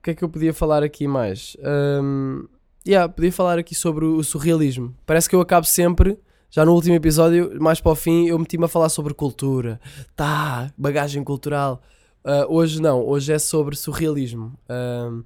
que 0.06 0.10
é 0.12 0.14
que 0.14 0.22
eu 0.24 0.28
podia 0.28 0.54
falar 0.54 0.82
aqui 0.84 1.06
mais? 1.08 1.56
Um, 2.02 2.46
yeah, 2.86 3.12
podia 3.12 3.32
falar 3.32 3.58
aqui 3.58 3.74
sobre 3.74 4.04
o, 4.04 4.22
surrealismo. 4.22 4.94
Parece 5.04 5.28
que 5.28 5.34
eu 5.34 5.40
acabo 5.40 5.66
sempre, 5.66 6.16
já 6.48 6.64
no 6.64 6.72
último 6.72 6.94
episódio, 6.94 7.60
mais 7.60 7.80
para 7.80 7.90
o 7.92 7.96
fim, 7.96 8.26
eu 8.28 8.38
meti-me 8.38 8.64
a 8.64 8.68
falar 8.68 8.88
sobre 8.88 9.12
cultura. 9.14 9.80
Tá, 10.14 10.72
bagagem 10.78 11.24
cultural. 11.24 11.82
Uh, 12.24 12.46
hoje 12.54 12.80
não, 12.80 13.04
hoje 13.04 13.32
é 13.32 13.38
sobre 13.38 13.74
surrealismo. 13.76 14.56
Um, 14.70 15.24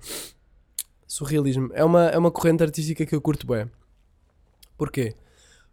surrealismo 1.06 1.70
é 1.74 1.84
uma, 1.84 2.06
é 2.06 2.18
uma 2.18 2.30
corrente 2.30 2.62
artística 2.62 3.04
que 3.04 3.14
eu 3.14 3.20
curto 3.20 3.46
bem. 3.46 3.70
Porquê? 4.78 5.14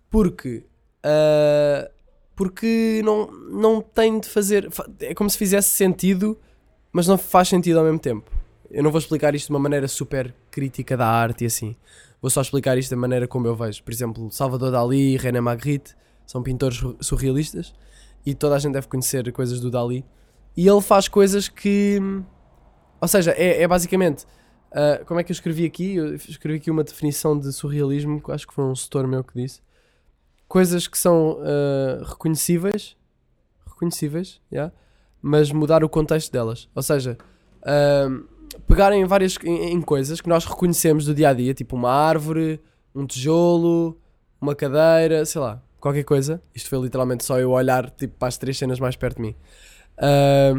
Porque 0.10 0.66
uh, 1.06 1.90
porque 2.36 3.02
não, 3.04 3.32
não 3.32 3.82
tem 3.82 4.20
de 4.20 4.28
fazer. 4.28 4.70
fa- 4.70 4.88
É 5.00 5.14
como 5.16 5.30
se 5.30 5.38
fizesse 5.38 5.70
sentido, 5.70 6.38
mas 6.92 7.08
não 7.08 7.18
faz 7.18 7.48
sentido 7.48 7.80
ao 7.80 7.86
mesmo 7.86 8.00
tempo. 8.00 8.30
Eu 8.70 8.84
não 8.84 8.92
vou 8.92 9.00
explicar 9.00 9.34
isto 9.36 9.48
de 9.48 9.54
uma 9.54 9.60
maneira 9.60 9.88
super 9.88 10.34
crítica 10.52 10.96
da 10.98 11.08
arte 11.08 11.44
e 11.44 11.48
assim. 11.48 11.76
Vou 12.22 12.30
só 12.30 12.42
explicar 12.42 12.78
isto 12.78 12.90
da 12.92 12.98
maneira 12.98 13.28
como 13.28 13.48
eu 13.48 13.56
vejo. 13.56 13.84
Por 13.84 13.92
exemplo, 13.94 14.30
Salvador 14.32 14.72
Dali 14.72 15.14
e 15.14 15.18
René 15.18 15.40
Magritte 15.40 15.96
são 16.26 16.42
pintores 16.44 16.78
sur- 16.78 16.98
surrealistas 17.00 17.74
e 18.26 18.34
toda 18.34 18.56
a 18.56 18.60
gente 18.60 18.74
deve 18.74 18.88
conhecer 18.88 19.32
coisas 19.32 19.60
do 19.60 19.70
Dali. 19.72 20.04
E 20.56 20.68
ele 20.68 20.82
faz 20.82 21.08
coisas 21.08 21.48
que. 21.48 22.00
Ou 23.00 23.08
seja, 23.08 23.32
é, 23.32 23.62
é 23.62 23.68
basicamente. 23.68 24.26
ah, 24.72 25.02
como 25.06 25.20
é 25.20 25.24
que 25.24 25.32
eu 25.32 25.36
escrevi 25.36 25.66
aqui? 25.66 25.96
Eu 25.96 26.16
escrevi 26.16 26.58
aqui 26.58 26.72
uma 26.72 26.84
definição 26.84 27.40
de 27.40 27.54
surrealismo, 27.54 28.22
que 28.22 28.32
acho 28.32 28.48
que 28.48 28.54
foi 28.54 28.66
um 28.66 28.76
setor 28.76 29.08
meu 29.08 29.24
que 29.24 29.34
disse. 29.36 29.62
Coisas 30.48 30.88
que 30.88 30.98
são 30.98 31.38
ah, 31.42 32.04
reconhecíveis, 32.04 32.98
reconhecíveis, 33.68 34.42
yeah, 34.52 34.74
mas 35.22 35.52
mudar 35.52 35.84
o 35.84 35.90
contexto 35.90 36.32
delas. 36.32 36.68
Ou 36.74 36.82
seja, 36.82 37.18
pegarem 38.68 39.06
várias 39.06 39.38
em, 39.44 39.74
em 39.74 39.82
coisas 39.82 40.22
que 40.22 40.30
nós 40.30 40.46
reconhecemos 40.46 41.06
do 41.06 41.14
dia 41.14 41.30
a 41.30 41.34
dia, 41.34 41.54
tipo 41.54 41.76
uma 41.76 41.92
árvore, 41.92 42.60
um 42.94 43.06
tijolo, 43.06 43.98
uma 44.40 44.56
cadeira, 44.56 45.26
sei 45.26 45.42
lá, 45.42 45.62
qualquer 45.80 46.04
coisa. 46.04 46.42
Isto 46.54 46.70
foi 46.70 46.80
literalmente 46.80 47.24
só 47.24 47.40
eu 47.40 47.52
olhar 47.52 47.90
tipo, 47.92 48.16
para 48.18 48.28
as 48.28 48.38
três 48.38 48.58
cenas 48.58 48.80
mais 48.80 48.96
perto 48.96 49.18
de 49.18 49.22
mim. 49.22 49.36
Ah, 49.98 50.54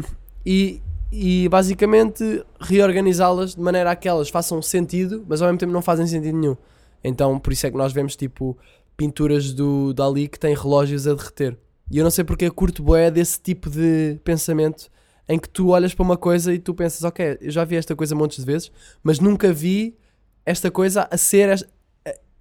e 0.45 0.81
e 1.11 1.49
basicamente 1.49 2.45
reorganizá-las 2.59 3.55
de 3.55 3.61
maneira 3.61 3.89
a 3.91 3.95
que 3.95 4.07
elas 4.07 4.29
façam 4.29 4.61
sentido, 4.61 5.25
mas 5.27 5.41
ao 5.41 5.47
mesmo 5.47 5.57
tempo 5.57 5.73
não 5.73 5.81
fazem 5.81 6.05
sentido 6.05 6.37
nenhum. 6.37 6.55
Então 7.03 7.39
por 7.39 7.51
isso 7.51 7.65
é 7.65 7.71
que 7.71 7.77
nós 7.77 7.91
vemos 7.91 8.15
tipo 8.15 8.57
pinturas 8.95 9.53
do 9.53 9.93
Dali 9.93 10.27
que 10.27 10.37
têm 10.37 10.53
relógios 10.53 11.07
a 11.07 11.13
derreter. 11.13 11.57
E 11.91 11.97
eu 11.97 12.03
não 12.03 12.11
sei 12.11 12.23
porque 12.23 12.45
eu 12.45 12.53
curto 12.53 12.83
boé 12.83 13.09
desse 13.09 13.39
tipo 13.39 13.69
de 13.69 14.19
pensamento 14.23 14.89
em 15.29 15.37
que 15.39 15.47
tu 15.47 15.69
olhas 15.69 15.93
para 15.93 16.03
uma 16.03 16.17
coisa 16.17 16.51
e 16.53 16.57
tu 16.59 16.73
pensas, 16.73 17.03
ok, 17.03 17.37
eu 17.39 17.51
já 17.51 17.63
vi 17.63 17.75
esta 17.77 17.95
coisa 17.95 18.15
montes 18.15 18.39
de 18.39 18.45
vezes, 18.45 18.71
mas 19.03 19.19
nunca 19.19 19.53
vi 19.53 19.95
esta 20.45 20.71
coisa 20.71 21.07
a 21.11 21.15
ser 21.17 21.49
es- 21.49 21.65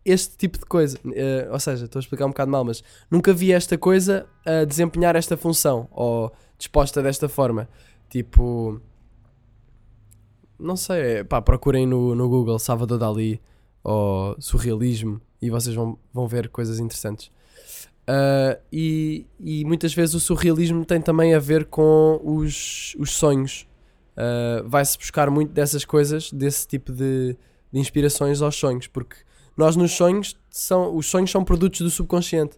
este 0.05 0.39
tipo 0.39 0.59
de 0.59 0.65
coisa. 0.65 0.99
Eh, 1.15 1.47
ou 1.53 1.61
seja, 1.61 1.85
estou 1.85 1.99
a 1.99 2.03
explicar 2.03 2.25
um 2.25 2.31
bocado 2.31 2.51
mal, 2.51 2.65
mas 2.65 2.83
nunca 3.11 3.31
vi 3.35 3.53
esta 3.53 3.77
coisa 3.77 4.27
a 4.47 4.65
desempenhar 4.65 5.15
esta 5.17 5.37
função 5.37 5.87
ou 5.91 6.33
disposta 6.57 7.03
desta 7.03 7.29
forma. 7.29 7.69
Tipo, 8.09 8.81
não 10.59 10.77
sei, 10.77 11.23
pá, 11.25 11.43
procurem 11.43 11.87
no, 11.87 12.15
no 12.15 12.29
Google 12.29 12.59
Salvador 12.59 12.99
Dali 12.99 13.41
ou 13.85 14.35
surrealismo 14.41 15.21
e 15.43 15.51
vocês 15.51 15.75
vão, 15.77 15.99
vão 16.13 16.27
ver 16.27 16.49
coisas 16.49 16.79
interessantes. 16.81 17.31
Ah, 18.09 18.59
e, 18.73 19.27
e 19.39 19.67
muitas 19.67 19.93
vezes 19.93 20.15
o 20.15 20.21
surrealismo 20.21 20.83
tem 20.83 20.99
também 20.99 21.35
a 21.35 21.39
ver 21.39 21.67
com 21.67 22.19
os, 22.25 22.97
os 22.99 23.11
sonhos. 23.11 23.69
Ah, 24.17 24.63
Vai-se 24.65 24.97
buscar 24.97 25.31
muito 25.31 25.53
dessas 25.53 25.85
coisas, 25.85 26.33
desse 26.33 26.67
tipo 26.67 26.91
de, 26.91 27.37
de 27.71 27.79
inspirações 27.79 28.41
aos 28.41 28.57
sonhos, 28.57 28.87
porque 28.87 29.17
nós 29.55 29.77
nos 29.77 29.93
sonhos 29.93 30.37
são 30.51 30.97
os 30.97 31.07
sonhos 31.07 31.31
são 31.31 31.45
produtos 31.45 31.83
do 31.83 31.91
subconsciente 31.91 32.57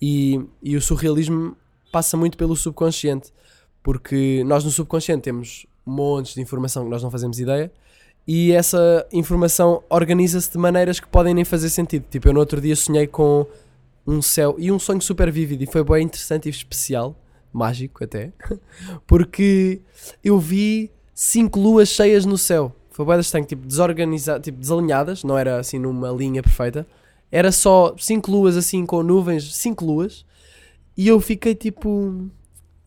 e, 0.00 0.40
e 0.62 0.76
o 0.76 0.80
surrealismo 0.80 1.54
passa 1.92 2.16
muito 2.16 2.38
pelo 2.38 2.56
subconsciente, 2.56 3.32
porque 3.82 4.42
nós 4.46 4.64
no 4.64 4.70
subconsciente 4.70 5.22
temos 5.22 5.66
montes 5.84 6.34
de 6.34 6.40
informação 6.40 6.84
que 6.84 6.90
nós 6.90 7.02
não 7.02 7.10
fazemos 7.10 7.38
ideia 7.38 7.70
e 8.26 8.52
essa 8.52 9.06
informação 9.12 9.82
organiza-se 9.90 10.50
de 10.50 10.58
maneiras 10.58 10.98
que 10.98 11.06
podem 11.06 11.32
nem 11.32 11.44
fazer 11.44 11.70
sentido. 11.70 12.06
Tipo, 12.10 12.28
eu 12.28 12.32
no 12.32 12.40
outro 12.40 12.60
dia 12.60 12.74
sonhei 12.74 13.06
com 13.06 13.46
um 14.06 14.22
céu 14.22 14.54
e 14.58 14.70
um 14.70 14.78
sonho 14.78 15.00
super 15.00 15.30
vívido 15.30 15.64
e 15.64 15.66
foi 15.66 15.82
bem 15.82 16.04
interessante 16.04 16.46
e 16.46 16.50
especial, 16.50 17.18
mágico 17.52 18.04
até, 18.04 18.32
porque 19.06 19.80
eu 20.22 20.38
vi 20.38 20.90
cinco 21.14 21.58
luas 21.58 21.88
cheias 21.88 22.24
no 22.24 22.38
céu. 22.38 22.74
Foi 22.90 23.04
bem 23.04 23.18
estranho, 23.20 23.44
tipo, 23.44 23.66
desorganizadas, 23.66 24.42
tipo, 24.42 24.58
desalinhadas, 24.58 25.22
não 25.22 25.36
era 25.36 25.58
assim 25.58 25.78
numa 25.78 26.10
linha 26.10 26.42
perfeita. 26.42 26.86
Era 27.30 27.52
só 27.52 27.94
cinco 27.98 28.30
luas 28.30 28.56
assim 28.56 28.86
com 28.86 29.02
nuvens, 29.02 29.54
cinco 29.54 29.84
luas. 29.84 30.24
E 30.96 31.06
eu 31.06 31.20
fiquei 31.20 31.54
tipo, 31.54 32.30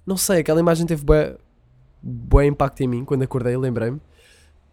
não 0.06 0.18
sei, 0.18 0.40
aquela 0.40 0.60
imagem 0.60 0.88
teve 0.88 1.04
bué, 1.04 1.38
bué 2.02 2.48
impacto 2.48 2.82
em 2.82 2.88
mim 2.88 3.06
quando 3.06 3.22
acordei, 3.22 3.56
lembrei-me. 3.56 4.02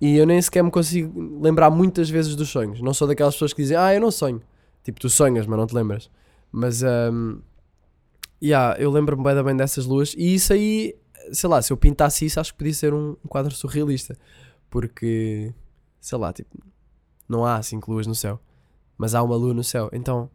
E 0.00 0.16
eu 0.16 0.26
nem 0.26 0.40
sequer 0.40 0.62
me 0.62 0.70
consigo 0.70 1.38
lembrar 1.40 1.70
muitas 1.70 2.08
vezes 2.08 2.34
dos 2.34 2.48
sonhos. 2.48 2.80
Não 2.80 2.94
sou 2.94 3.06
daquelas 3.06 3.34
pessoas 3.34 3.52
que 3.52 3.62
dizem, 3.62 3.76
ah, 3.76 3.92
eu 3.94 4.00
não 4.00 4.10
sonho. 4.10 4.40
Tipo, 4.84 5.00
tu 5.00 5.10
sonhas, 5.10 5.46
mas 5.46 5.58
não 5.58 5.66
te 5.66 5.74
lembras. 5.74 6.10
Mas, 6.50 6.82
um, 6.82 7.40
yeah, 8.42 8.78
eu 8.78 8.90
lembro-me 8.90 9.22
bem, 9.22 9.42
bem 9.42 9.56
dessas 9.56 9.86
luas. 9.86 10.14
E 10.16 10.34
isso 10.34 10.52
aí, 10.52 10.96
sei 11.32 11.48
lá, 11.48 11.60
se 11.60 11.72
eu 11.72 11.76
pintasse 11.76 12.24
isso, 12.24 12.40
acho 12.40 12.52
que 12.52 12.58
podia 12.58 12.74
ser 12.74 12.94
um, 12.94 13.14
quadro 13.28 13.54
surrealista. 13.54 14.16
Porque, 14.70 15.54
sei 16.00 16.18
lá, 16.18 16.32
tipo, 16.32 16.58
não 17.28 17.44
há 17.44 17.62
cinco 17.62 17.92
luas 17.92 18.06
no 18.06 18.14
céu. 18.14 18.40
Mas 18.96 19.14
há 19.14 19.22
uma 19.22 19.36
lua 19.36 19.52
no 19.52 19.64
céu. 19.64 19.90
Então, 19.92 20.30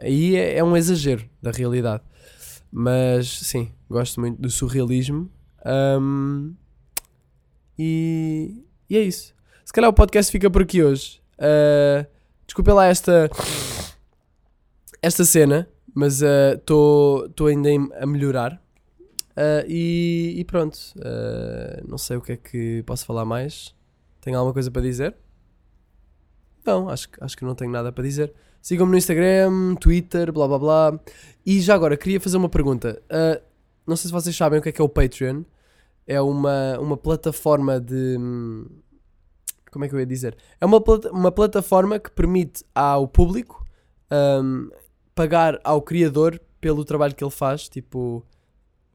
aí 0.00 0.36
é, 0.36 0.58
é 0.58 0.64
um 0.64 0.76
exagero 0.76 1.28
da 1.42 1.50
realidade. 1.50 2.02
Mas, 2.70 3.28
sim, 3.28 3.72
gosto 3.88 4.20
muito 4.20 4.40
do 4.40 4.50
surrealismo. 4.50 5.30
Um, 6.00 6.54
e, 7.78 8.64
e 8.88 8.96
é 8.96 9.02
isso. 9.02 9.34
Se 9.64 9.72
calhar 9.72 9.90
o 9.90 9.94
podcast 9.94 10.32
fica 10.32 10.50
por 10.50 10.62
aqui 10.62 10.82
hoje. 10.82 11.20
Uh, 11.38 12.06
desculpa 12.46 12.72
lá 12.72 12.86
esta 12.86 13.30
esta 15.02 15.24
cena, 15.24 15.68
mas 15.94 16.22
estou 16.22 17.46
ainda 17.48 17.70
em- 17.70 17.90
a 17.94 18.06
melhorar. 18.06 18.60
Uh, 19.38 19.62
e, 19.68 20.34
e 20.36 20.44
pronto, 20.44 20.76
uh, 20.96 21.88
não 21.88 21.96
sei 21.96 22.16
o 22.16 22.20
que 22.20 22.32
é 22.32 22.36
que 22.36 22.82
posso 22.84 23.06
falar 23.06 23.24
mais. 23.24 23.72
Tenho 24.20 24.36
alguma 24.36 24.52
coisa 24.52 24.68
para 24.68 24.82
dizer? 24.82 25.14
Não, 26.66 26.88
acho, 26.88 27.08
acho 27.20 27.36
que 27.36 27.44
não 27.44 27.54
tenho 27.54 27.70
nada 27.70 27.92
para 27.92 28.02
dizer. 28.02 28.32
Sigam-me 28.60 28.90
no 28.90 28.98
Instagram, 28.98 29.76
Twitter, 29.76 30.32
blá 30.32 30.48
blá 30.48 30.58
blá. 30.58 31.00
E 31.46 31.60
já 31.60 31.76
agora, 31.76 31.96
queria 31.96 32.20
fazer 32.20 32.36
uma 32.36 32.48
pergunta. 32.48 33.00
Uh, 33.04 33.40
não 33.86 33.94
sei 33.94 34.08
se 34.08 34.12
vocês 34.12 34.34
sabem 34.36 34.58
o 34.58 34.62
que 34.62 34.70
é 34.70 34.72
que 34.72 34.80
é 34.80 34.84
o 34.84 34.88
Patreon. 34.88 35.44
É 36.04 36.20
uma, 36.20 36.76
uma 36.80 36.96
plataforma 36.96 37.80
de. 37.80 38.16
Como 39.70 39.84
é 39.84 39.88
que 39.88 39.94
eu 39.94 40.00
ia 40.00 40.06
dizer? 40.06 40.36
É 40.60 40.66
uma, 40.66 40.82
uma 41.12 41.30
plataforma 41.30 41.98
que 42.00 42.10
permite 42.10 42.64
ao 42.74 43.06
público 43.06 43.64
hum, 44.42 44.68
pagar 45.18 45.58
ao 45.64 45.82
criador 45.82 46.40
pelo 46.60 46.84
trabalho 46.84 47.12
que 47.12 47.24
ele 47.24 47.30
faz. 47.32 47.68
Tipo, 47.68 48.24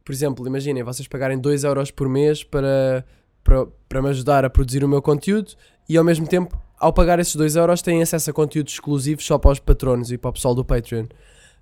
por 0.05 0.13
exemplo, 0.13 0.47
imaginem 0.47 0.81
vocês 0.81 1.05
pagarem 1.05 1.37
2€ 1.37 1.65
euros 1.65 1.91
por 1.91 2.07
mês 2.07 2.45
para, 2.45 3.03
para, 3.43 3.65
para 3.89 4.01
me 4.01 4.07
ajudar 4.07 4.45
a 4.45 4.49
produzir 4.49 4.85
o 4.85 4.87
meu 4.87 5.01
conteúdo 5.01 5.51
e 5.89 5.97
ao 5.97 6.03
mesmo 6.03 6.25
tempo, 6.25 6.57
ao 6.79 6.93
pagar 6.93 7.19
esses 7.19 7.35
2€ 7.35 7.57
euros, 7.57 7.81
têm 7.81 8.01
acesso 8.01 8.29
a 8.29 8.33
conteúdos 8.33 8.71
exclusivos 8.71 9.25
só 9.25 9.37
para 9.37 9.51
os 9.51 9.59
patronos 9.59 10.13
e 10.13 10.17
para 10.17 10.29
o 10.29 10.33
pessoal 10.33 10.55
do 10.55 10.63
Patreon. 10.63 11.07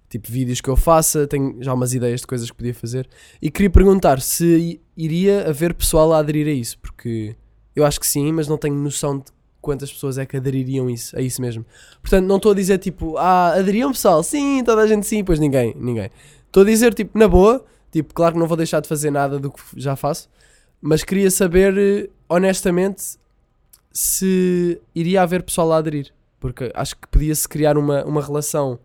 Tipo, 0.07 0.31
vídeos 0.31 0.61
que 0.61 0.69
eu 0.69 0.75
faça, 0.75 1.25
tenho 1.25 1.57
já 1.63 1.73
umas 1.73 1.95
ideias 1.95 2.21
de 2.21 2.27
coisas 2.27 2.51
que 2.51 2.55
podia 2.55 2.75
fazer. 2.75 3.09
E 3.41 3.49
queria 3.49 3.69
perguntar 3.71 4.21
se 4.21 4.79
iria 4.95 5.49
haver 5.49 5.73
pessoal 5.73 6.13
a 6.13 6.19
aderir 6.19 6.47
a 6.47 6.51
isso, 6.51 6.77
porque 6.77 7.35
eu 7.75 7.83
acho 7.83 7.99
que 7.99 8.05
sim, 8.05 8.31
mas 8.31 8.47
não 8.47 8.59
tenho 8.59 8.75
noção 8.75 9.17
de 9.17 9.25
quantas 9.61 9.91
pessoas 9.91 10.17
é 10.17 10.25
que 10.25 10.37
adeririam 10.37 10.89
isso, 10.89 11.17
a 11.17 11.21
isso 11.21 11.41
mesmo. 11.41 11.65
Portanto, 12.01 12.25
não 12.25 12.37
estou 12.37 12.51
a 12.51 12.55
dizer 12.55 12.77
tipo, 12.79 13.17
ah, 13.17 13.53
aderiam 13.53 13.91
pessoal? 13.91 14.23
Sim, 14.23 14.63
toda 14.63 14.81
a 14.81 14.87
gente 14.87 15.05
sim, 15.05 15.23
pois 15.23 15.39
ninguém, 15.39 15.75
ninguém. 15.77 16.09
Estou 16.47 16.63
a 16.63 16.65
dizer 16.65 16.93
tipo, 16.93 17.17
na 17.17 17.27
boa, 17.27 17.63
tipo, 17.91 18.13
claro 18.13 18.33
que 18.33 18.39
não 18.39 18.47
vou 18.47 18.57
deixar 18.57 18.81
de 18.81 18.89
fazer 18.89 19.11
nada 19.11 19.39
do 19.39 19.51
que 19.51 19.61
já 19.75 19.95
faço, 19.95 20.29
mas 20.81 21.03
queria 21.03 21.29
saber, 21.29 21.77
eh, 21.77 22.09
honestamente, 22.27 23.17
se 23.91 24.81
iria 24.95 25.21
haver 25.21 25.43
pessoal 25.43 25.71
a 25.73 25.77
aderir. 25.77 26.11
Porque 26.39 26.71
acho 26.73 26.97
que 26.97 27.07
podia-se 27.07 27.47
criar 27.47 27.77
uma, 27.77 28.03
uma 28.03 28.21
relação 28.21 28.79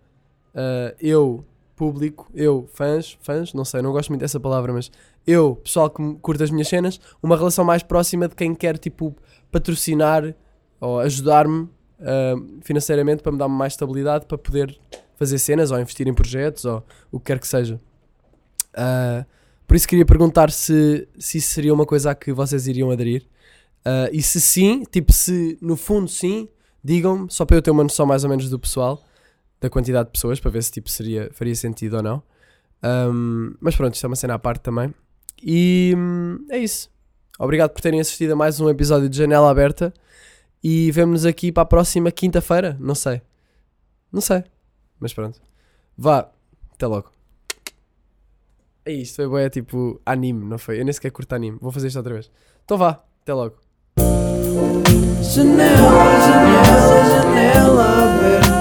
ah, 0.57 0.95
eu, 0.99 1.45
público, 1.77 2.31
eu, 2.35 2.67
fãs, 2.73 3.19
fãs, 3.21 3.53
não 3.53 3.65
sei, 3.65 3.83
não 3.83 3.93
gosto 3.93 4.09
muito 4.09 4.23
dessa 4.23 4.41
palavra, 4.41 4.73
mas 4.73 4.91
eu, 5.27 5.57
pessoal 5.57 5.91
que 5.91 6.15
curta 6.23 6.45
as 6.45 6.51
minhas 6.51 6.69
cenas, 6.69 6.99
uma 7.23 7.37
relação 7.37 7.63
mais 7.63 7.83
próxima 7.83 8.27
de 8.27 8.35
quem 8.35 8.55
quer, 8.55 8.79
tipo, 8.79 9.15
patrocinar 9.53 10.35
ou 10.81 11.01
ajudar-me 11.01 11.69
ah, 12.01 12.35
financeiramente 12.63 13.23
para 13.23 13.33
me 13.33 13.39
dar 13.39 13.49
mais 13.49 13.73
estabilidade 13.73 14.27
para 14.27 14.39
poder 14.39 14.79
fazer 15.17 15.39
cenas 15.39 15.71
ou 15.71 15.81
investir 15.81 16.07
em 16.07 16.15
projetos 16.15 16.65
ou 16.65 16.85
o 17.11 17.19
que 17.19 17.27
quer 17.27 17.39
que 17.39 17.49
seja. 17.49 17.81
Ah, 18.75 19.25
por 19.67 19.77
isso 19.77 19.89
queria 19.89 20.07
perguntar 20.07 20.51
se, 20.51 21.09
se 21.19 21.39
isso 21.39 21.49
seria 21.49 21.75
uma 21.75 21.87
coisa 21.87 22.11
a 22.11 22.15
que 22.15 22.33
vocês 22.33 22.67
iriam 22.67 22.91
aderir. 22.91 23.27
Ah, 23.85 24.09
e 24.13 24.23
se 24.23 24.41
sim, 24.41 24.85
tipo, 24.91 25.13
se 25.13 25.59
no 25.61 25.77
fundo 25.77 26.09
sim, 26.09 26.49
digam-me, 26.85 27.27
só 27.31 27.45
para 27.45 27.57
eu 27.57 27.63
ter 27.63 27.71
uma 27.71 27.83
noção 27.83 28.07
mais 28.07 28.25
ou 28.25 28.31
menos 28.31 28.49
do 28.49 28.59
pessoal, 28.59 29.03
da 29.61 29.71
quantidade 29.71 30.07
de 30.09 30.13
pessoas, 30.13 30.39
para 30.39 30.51
ver 30.51 30.63
se 30.63 30.71
tipo, 30.71 30.91
seria, 30.91 31.31
faria 31.33 31.55
sentido 31.55 31.97
ou 31.97 32.03
não. 32.03 32.23
Ahm, 32.83 33.55
mas 33.61 33.75
pronto, 33.75 33.95
isto 33.95 34.05
é 34.05 34.09
uma 34.09 34.17
cena 34.17 34.35
à 34.35 34.39
parte 34.39 34.61
também. 34.63 34.95
E 35.43 35.95
hum, 35.97 36.47
é 36.51 36.59
isso. 36.59 36.91
Obrigado 37.39 37.71
por 37.71 37.81
terem 37.81 38.01
assistido 38.01 38.33
a 38.33 38.37
mais 38.37 38.61
um 38.61 38.69
episódio 38.69 39.09
de 39.09 39.17
Janela 39.17 39.51
Aberta. 39.51 39.93
E 40.63 40.91
vemo-nos 40.91 41.25
aqui 41.25 41.53
para 41.53 41.63
a 41.63 41.67
próxima 41.67 42.11
quinta-feira. 42.11 42.77
Não 42.81 42.95
sei. 42.95 43.23
Não 44.13 44.21
sei. 44.21 44.45
Mas 44.99 45.13
pronto. 45.13 45.41
Vá. 45.97 46.31
Até 46.73 46.87
logo. 46.87 47.11
É 48.85 48.93
isto. 48.93 49.17
Foi 49.17 49.29
boia 49.29 49.51
tipo 49.51 50.01
anime, 50.05 50.45
não 50.45 50.59
foi? 50.59 50.81
Eu 50.81 50.85
nem 50.85 50.93
sequer 50.93 51.11
curto 51.11 51.35
anime. 51.35 51.59
Vou 51.61 51.73
fazer 51.73 51.89
isto 51.89 51.97
outra 51.97 52.15
vez. 52.15 52.31
Então 52.65 52.79
vá. 52.79 53.03
Até 53.23 53.35
logo. 53.35 53.57
Janela, 55.23 56.21
janela, 56.21 57.05
janela 57.11 57.85
aberta. 58.15 58.57